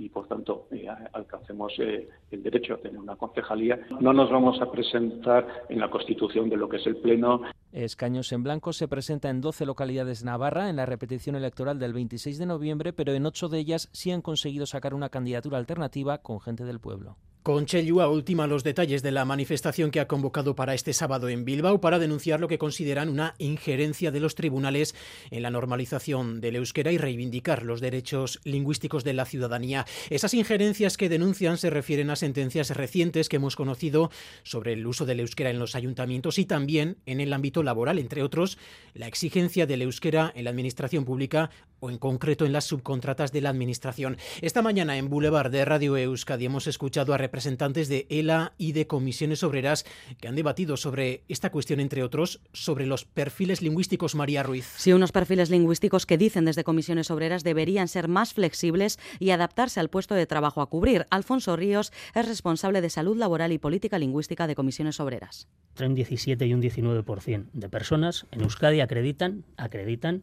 y, 0.00 0.08
por 0.08 0.26
tanto, 0.26 0.66
eh, 0.70 0.88
alcancemos 1.12 1.74
eh, 1.78 2.08
el 2.30 2.42
derecho 2.42 2.74
a 2.74 2.78
tener 2.78 2.98
una 2.98 3.16
concejalía, 3.16 3.78
no 4.00 4.14
nos 4.14 4.30
vamos 4.30 4.60
a 4.62 4.70
presentar 4.70 5.46
en 5.68 5.78
la 5.78 5.90
constitución 5.90 6.48
de 6.48 6.56
lo 6.56 6.68
que 6.68 6.78
es 6.78 6.86
el 6.86 6.96
Pleno. 6.96 7.42
Escaños 7.70 8.32
en 8.32 8.42
Blanco 8.42 8.72
se 8.72 8.88
presenta 8.88 9.28
en 9.28 9.42
12 9.42 9.66
localidades 9.66 10.20
de 10.20 10.26
Navarra 10.26 10.70
en 10.70 10.76
la 10.76 10.86
repetición 10.86 11.36
electoral 11.36 11.78
del 11.78 11.92
26 11.92 12.38
de 12.38 12.46
noviembre, 12.46 12.92
pero 12.94 13.12
en 13.12 13.26
8 13.26 13.48
de 13.48 13.58
ellas 13.58 13.90
sí 13.92 14.10
han 14.10 14.22
conseguido 14.22 14.64
sacar 14.64 14.94
una 14.94 15.10
candidatura 15.10 15.58
alternativa 15.58 16.18
con 16.18 16.40
gente 16.40 16.64
del 16.64 16.80
pueblo. 16.80 17.16
Conche 17.42 17.90
última 17.90 18.46
los 18.46 18.64
detalles 18.64 19.02
de 19.02 19.12
la 19.12 19.24
manifestación 19.24 19.90
que 19.90 20.00
ha 20.00 20.06
convocado 20.06 20.54
para 20.54 20.74
este 20.74 20.92
sábado 20.92 21.30
en 21.30 21.46
Bilbao 21.46 21.80
para 21.80 21.98
denunciar 21.98 22.38
lo 22.38 22.48
que 22.48 22.58
consideran 22.58 23.08
una 23.08 23.34
injerencia 23.38 24.10
de 24.10 24.20
los 24.20 24.34
tribunales 24.34 24.94
en 25.30 25.40
la 25.42 25.50
normalización 25.50 26.42
del 26.42 26.56
euskera 26.56 26.92
y 26.92 26.98
reivindicar 26.98 27.62
los 27.62 27.80
derechos 27.80 28.40
lingüísticos 28.44 29.04
de 29.04 29.14
la 29.14 29.24
ciudadanía. 29.24 29.86
Esas 30.10 30.34
injerencias 30.34 30.98
que 30.98 31.08
denuncian 31.08 31.56
se 31.56 31.70
refieren 31.70 32.10
a 32.10 32.16
sentencias 32.16 32.76
recientes 32.76 33.30
que 33.30 33.36
hemos 33.36 33.56
conocido 33.56 34.10
sobre 34.42 34.74
el 34.74 34.86
uso 34.86 35.06
del 35.06 35.20
euskera 35.20 35.48
en 35.48 35.58
los 35.58 35.74
ayuntamientos 35.74 36.38
y 36.38 36.44
también 36.44 36.98
en 37.06 37.20
el 37.20 37.32
ámbito 37.32 37.62
laboral, 37.62 37.98
entre 37.98 38.22
otros, 38.22 38.58
la 38.92 39.06
exigencia 39.06 39.66
del 39.66 39.80
euskera 39.80 40.30
en 40.34 40.44
la 40.44 40.50
administración 40.50 41.06
pública 41.06 41.50
o 41.80 41.90
en 41.90 41.98
concreto 41.98 42.46
en 42.46 42.52
las 42.52 42.64
subcontratas 42.64 43.32
de 43.32 43.40
la 43.40 43.50
administración. 43.50 44.16
Esta 44.40 44.62
mañana 44.62 44.96
en 44.96 45.08
Boulevard 45.08 45.50
de 45.50 45.64
Radio 45.64 45.96
Euskadi 45.96 46.46
hemos 46.46 46.66
escuchado 46.66 47.12
a 47.12 47.18
representantes 47.18 47.88
de 47.88 48.06
ELA 48.10 48.52
y 48.58 48.72
de 48.72 48.86
comisiones 48.86 49.42
obreras 49.42 49.84
que 50.20 50.28
han 50.28 50.36
debatido 50.36 50.76
sobre 50.76 51.24
esta 51.28 51.50
cuestión, 51.50 51.80
entre 51.80 52.02
otros, 52.02 52.40
sobre 52.52 52.86
los 52.86 53.04
perfiles 53.04 53.62
lingüísticos, 53.62 54.14
María 54.14 54.42
Ruiz. 54.42 54.66
Sí, 54.76 54.92
unos 54.92 55.12
perfiles 55.12 55.50
lingüísticos 55.50 56.06
que 56.06 56.18
dicen 56.18 56.44
desde 56.44 56.64
comisiones 56.64 57.10
obreras 57.10 57.44
deberían 57.44 57.88
ser 57.88 58.08
más 58.08 58.34
flexibles 58.34 58.98
y 59.18 59.30
adaptarse 59.30 59.80
al 59.80 59.90
puesto 59.90 60.14
de 60.14 60.26
trabajo 60.26 60.60
a 60.60 60.68
cubrir. 60.68 61.06
Alfonso 61.10 61.56
Ríos 61.56 61.92
es 62.14 62.26
responsable 62.26 62.80
de 62.80 62.90
salud 62.90 63.16
laboral 63.16 63.52
y 63.52 63.58
política 63.58 63.98
lingüística 63.98 64.46
de 64.46 64.54
comisiones 64.54 65.00
obreras. 65.00 65.48
Entre 65.70 65.86
un 65.86 65.94
17 65.94 66.46
y 66.46 66.54
un 66.54 66.62
19% 66.62 67.46
de 67.52 67.68
personas 67.68 68.26
en 68.30 68.42
Euskadi 68.42 68.80
acreditan, 68.80 69.44
acreditan 69.56 70.22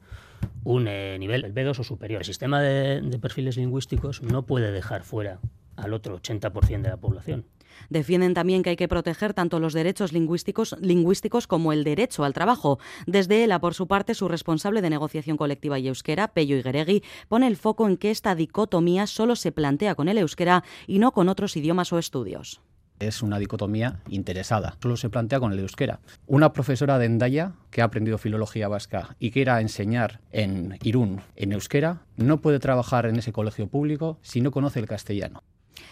un 0.63 0.87
eh, 0.87 1.17
nivel 1.19 1.45
el 1.45 1.53
B2 1.53 1.79
o 1.79 1.83
superior. 1.83 2.21
El 2.21 2.25
sistema 2.25 2.61
de 2.61 3.19
perfiles 3.21 3.57
lingüísticos 3.57 4.21
no 4.21 4.45
puede 4.45 4.71
dejar 4.71 5.03
fuera 5.03 5.39
al 5.77 5.93
otro 5.93 6.19
80% 6.19 6.81
de 6.81 6.89
la 6.89 6.97
población. 6.97 7.45
Defienden 7.89 8.33
también 8.33 8.63
que 8.63 8.71
hay 8.71 8.75
que 8.75 8.87
proteger 8.87 9.33
tanto 9.33 9.59
los 9.59 9.73
derechos 9.73 10.11
lingüísticos, 10.11 10.75
lingüísticos 10.81 11.47
como 11.47 11.73
el 11.73 11.83
derecho 11.83 12.23
al 12.23 12.33
trabajo. 12.33 12.79
Desde 13.05 13.43
ELA, 13.43 13.59
por 13.59 13.73
su 13.73 13.87
parte, 13.87 14.13
su 14.13 14.27
responsable 14.27 14.81
de 14.81 14.89
negociación 14.89 15.37
colectiva 15.37 15.79
y 15.79 15.87
euskera, 15.87 16.29
Pello 16.29 16.57
Igueregui, 16.57 17.03
pone 17.27 17.47
el 17.47 17.55
foco 17.55 17.87
en 17.87 17.97
que 17.97 18.11
esta 18.11 18.35
dicotomía 18.35 19.07
solo 19.07 19.35
se 19.35 19.51
plantea 19.51 19.95
con 19.95 20.09
el 20.09 20.17
euskera 20.17 20.63
y 20.87 20.99
no 20.99 21.11
con 21.11 21.29
otros 21.29 21.55
idiomas 21.55 21.93
o 21.93 21.99
estudios 21.99 22.61
es 22.99 23.21
una 23.21 23.39
dicotomía 23.39 23.99
interesada. 24.09 24.77
Solo 24.81 24.97
se 24.97 25.09
plantea 25.09 25.39
con 25.39 25.51
el 25.51 25.59
euskera. 25.59 25.99
Una 26.25 26.53
profesora 26.53 26.99
de 26.99 27.05
Endaya 27.05 27.53
que 27.71 27.81
ha 27.81 27.85
aprendido 27.85 28.17
filología 28.17 28.67
vasca 28.67 29.15
y 29.19 29.31
quiera 29.31 29.61
enseñar 29.61 30.19
en 30.31 30.77
Irún 30.83 31.21
en 31.35 31.51
euskera 31.51 32.01
no 32.15 32.37
puede 32.41 32.59
trabajar 32.59 33.05
en 33.05 33.17
ese 33.17 33.31
colegio 33.31 33.67
público 33.67 34.17
si 34.21 34.41
no 34.41 34.51
conoce 34.51 34.79
el 34.79 34.87
castellano. 34.87 35.43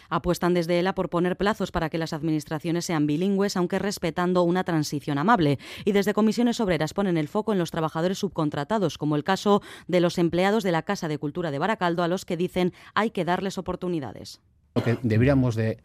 Apuestan 0.10 0.54
desde 0.54 0.80
ELA 0.80 0.96
por 0.96 1.10
poner 1.10 1.38
plazos 1.38 1.72
para 1.72 1.90
que 1.90 1.98
las 1.98 2.14
administraciones 2.14 2.86
sean 2.86 3.08
bilingües, 3.08 3.58
aunque 3.58 3.80
respetando 3.80 4.44
una 4.44 4.64
transición 4.64 5.18
amable. 5.18 5.60
Y 5.84 5.92
desde 5.92 6.14
comisiones 6.14 6.60
obreras 6.60 6.94
ponen 6.94 7.18
el 7.18 7.28
foco 7.28 7.54
en 7.54 7.60
los 7.60 7.72
trabajadores 7.72 8.20
subcontratados, 8.20 8.98
como 8.98 9.16
el 9.16 9.24
caso 9.24 9.62
de 9.88 10.00
los 10.00 10.18
empleados 10.18 10.64
de 10.64 10.72
la 10.72 10.84
Casa 10.84 11.08
de 11.08 11.18
Cultura 11.18 11.52
de 11.52 11.60
Baracaldo, 11.60 12.04
a 12.04 12.08
los 12.08 12.26
que 12.26 12.38
dicen 12.38 12.74
hay 12.94 13.12
que 13.12 13.26
darles 13.26 13.58
oportunidades. 13.58 14.42
Lo 14.76 14.84
que 14.84 14.98
deberíamos 15.04 15.56
de, 15.56 15.80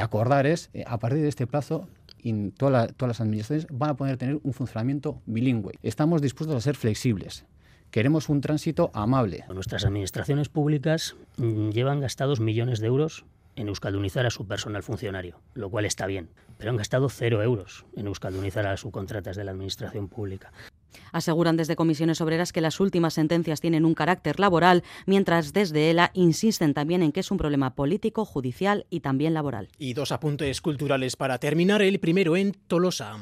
acordar 0.00 0.46
es, 0.46 0.70
eh, 0.72 0.84
a 0.86 0.98
partir 0.98 1.22
de 1.22 1.28
este 1.28 1.46
plazo, 1.46 1.88
todas 2.56 2.92
las 2.98 3.20
administraciones 3.20 3.66
van 3.70 3.90
a 3.90 3.96
poder 3.96 4.16
tener 4.16 4.40
un 4.42 4.52
funcionamiento 4.52 5.20
bilingüe. 5.26 5.74
Estamos 5.82 6.22
dispuestos 6.22 6.56
a 6.56 6.60
ser 6.60 6.76
flexibles. 6.76 7.44
Queremos 7.90 8.28
un 8.28 8.40
tránsito 8.40 8.90
amable. 8.94 9.44
Nuestras 9.52 9.84
administraciones 9.84 10.48
públicas 10.48 11.16
mm, 11.36 11.70
llevan 11.70 12.00
gastados 12.00 12.40
millones 12.40 12.80
de 12.80 12.88
euros 12.88 13.24
en 13.54 13.68
euskaldunizar 13.68 14.26
a 14.26 14.30
su 14.30 14.46
personal 14.46 14.82
funcionario, 14.82 15.40
lo 15.54 15.70
cual 15.70 15.86
está 15.86 16.06
bien, 16.06 16.28
pero 16.58 16.70
han 16.70 16.76
gastado 16.76 17.08
cero 17.08 17.42
euros 17.42 17.86
en 17.96 18.06
euskaldunizar 18.06 18.66
a 18.66 18.70
las 18.72 18.80
subcontratas 18.80 19.36
de 19.36 19.44
la 19.44 19.52
administración 19.52 20.08
pública. 20.08 20.52
Aseguran 21.16 21.56
desde 21.56 21.76
comisiones 21.76 22.20
obreras 22.20 22.52
que 22.52 22.60
las 22.60 22.80
últimas 22.80 23.14
sentencias 23.14 23.60
tienen 23.60 23.84
un 23.84 23.94
carácter 23.94 24.38
laboral, 24.38 24.84
mientras 25.06 25.52
desde 25.52 25.90
ELA 25.90 26.10
insisten 26.14 26.74
también 26.74 27.02
en 27.02 27.12
que 27.12 27.20
es 27.20 27.30
un 27.30 27.38
problema 27.38 27.74
político, 27.74 28.24
judicial 28.24 28.86
y 28.90 29.00
también 29.00 29.34
laboral. 29.34 29.68
Y 29.78 29.94
dos 29.94 30.12
apuntes 30.12 30.60
culturales 30.60 31.16
para 31.16 31.38
terminar. 31.38 31.82
El 31.82 31.98
primero 32.00 32.36
en 32.36 32.52
Tolosa. 32.52 33.16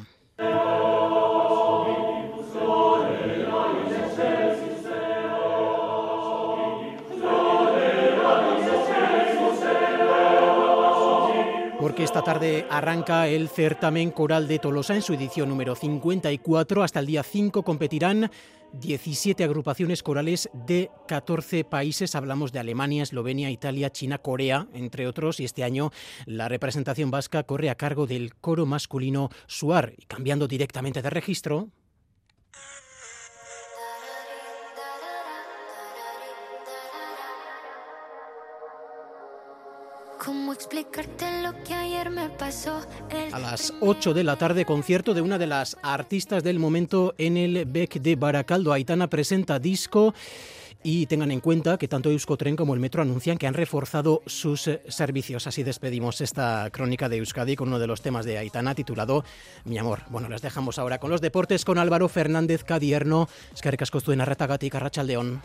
Porque 11.94 12.02
esta 12.02 12.22
tarde 12.22 12.66
arranca 12.70 13.28
el 13.28 13.48
certamen 13.48 14.10
coral 14.10 14.48
de 14.48 14.58
Tolosa 14.58 14.96
en 14.96 15.02
su 15.02 15.12
edición 15.12 15.48
número 15.48 15.76
54. 15.76 16.82
Hasta 16.82 16.98
el 16.98 17.06
día 17.06 17.22
5 17.22 17.62
competirán 17.62 18.32
17 18.72 19.44
agrupaciones 19.44 20.02
corales 20.02 20.50
de 20.66 20.90
14 21.06 21.62
países. 21.62 22.16
Hablamos 22.16 22.50
de 22.50 22.58
Alemania, 22.58 23.04
Eslovenia, 23.04 23.48
Italia, 23.48 23.90
China, 23.90 24.18
Corea, 24.18 24.66
entre 24.72 25.06
otros. 25.06 25.38
Y 25.38 25.44
este 25.44 25.62
año 25.62 25.92
la 26.26 26.48
representación 26.48 27.12
vasca 27.12 27.44
corre 27.44 27.70
a 27.70 27.76
cargo 27.76 28.08
del 28.08 28.34
coro 28.34 28.66
masculino 28.66 29.28
Suar. 29.46 29.92
Y 29.96 30.06
cambiando 30.06 30.48
directamente 30.48 31.00
de 31.00 31.10
registro, 31.10 31.68
explicarte 40.54 41.42
lo 41.42 41.52
que 41.64 41.74
ayer 41.74 42.08
me 42.10 42.30
pasó? 42.30 42.80
A 43.32 43.38
las 43.38 43.74
8 43.80 44.14
de 44.14 44.24
la 44.24 44.36
tarde, 44.36 44.64
concierto 44.64 45.12
de 45.12 45.20
una 45.20 45.36
de 45.36 45.46
las 45.46 45.76
artistas 45.82 46.42
del 46.42 46.58
momento 46.58 47.14
en 47.18 47.36
el 47.36 47.64
BEC 47.66 48.00
de 48.00 48.16
Baracaldo. 48.16 48.72
Aitana 48.72 49.08
presenta 49.08 49.58
disco. 49.58 50.14
Y 50.86 51.06
tengan 51.06 51.30
en 51.30 51.40
cuenta 51.40 51.78
que 51.78 51.88
tanto 51.88 52.10
Euskotren 52.10 52.56
como 52.56 52.74
el 52.74 52.80
Metro 52.80 53.00
anuncian 53.00 53.38
que 53.38 53.46
han 53.46 53.54
reforzado 53.54 54.22
sus 54.26 54.68
eh, 54.68 54.82
servicios. 54.88 55.46
Así 55.46 55.62
despedimos 55.62 56.20
esta 56.20 56.68
crónica 56.70 57.08
de 57.08 57.16
Euskadi 57.16 57.56
con 57.56 57.68
uno 57.68 57.78
de 57.78 57.86
los 57.86 58.02
temas 58.02 58.26
de 58.26 58.36
Aitana 58.36 58.74
titulado 58.74 59.24
Mi 59.64 59.78
amor. 59.78 60.00
Bueno, 60.10 60.28
les 60.28 60.42
dejamos 60.42 60.78
ahora 60.78 60.98
con 60.98 61.10
los 61.10 61.22
deportes 61.22 61.64
con 61.64 61.78
Álvaro 61.78 62.10
Fernández 62.10 62.64
Cadierno. 62.64 63.30
Es 63.54 63.62
que 63.62 63.70
en 64.12 64.20
Arretagati, 64.20 64.68
Carrachaldeón 64.68 65.40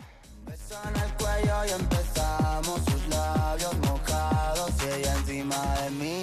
encima 5.50 5.74
de 5.74 5.90
mí, 5.90 6.22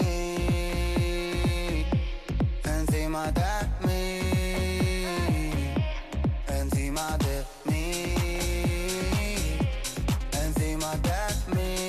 encima 2.63 3.31
de 3.31 3.67
mí, 3.85 4.21
encima 6.47 7.17
de 7.17 7.45
mí, 7.65 8.13
encima 10.31 10.95
de 10.95 11.19
mí. 11.55 11.87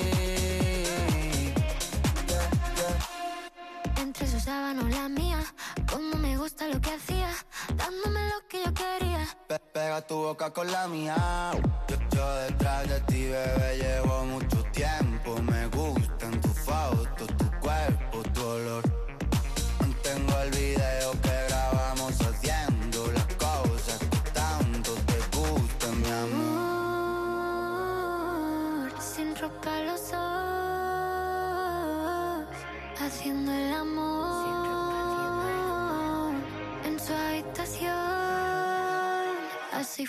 Entre 3.97 4.27
sus 4.27 4.43
sábanos 4.43 4.89
la 4.89 5.07
mía, 5.07 5.39
como 5.89 6.17
me 6.17 6.35
gusta 6.37 6.67
lo 6.67 6.81
que 6.81 6.91
hacía, 6.91 7.29
dándome 7.75 8.19
lo 8.27 8.47
que 8.49 8.65
yo 8.65 8.73
quería. 8.73 9.25
Pega 9.73 10.01
tu 10.05 10.15
boca 10.15 10.51
con 10.51 10.69
la 10.69 10.87
mía. 10.87 11.15
Yo, 11.87 11.95
yo 12.11 12.35
detrás 12.35 12.89
de 12.89 12.99
ti, 13.01 13.23
bebé, 13.29 13.77
llevo 13.77 14.25
mucho 14.25 14.61
tiempo, 14.73 15.41
me 15.41 15.67
gusta 15.67 16.18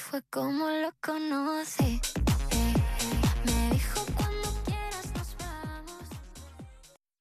fue 0.00 0.22
como 0.30 0.66
lo 0.68 0.92
conocí. 1.02 2.00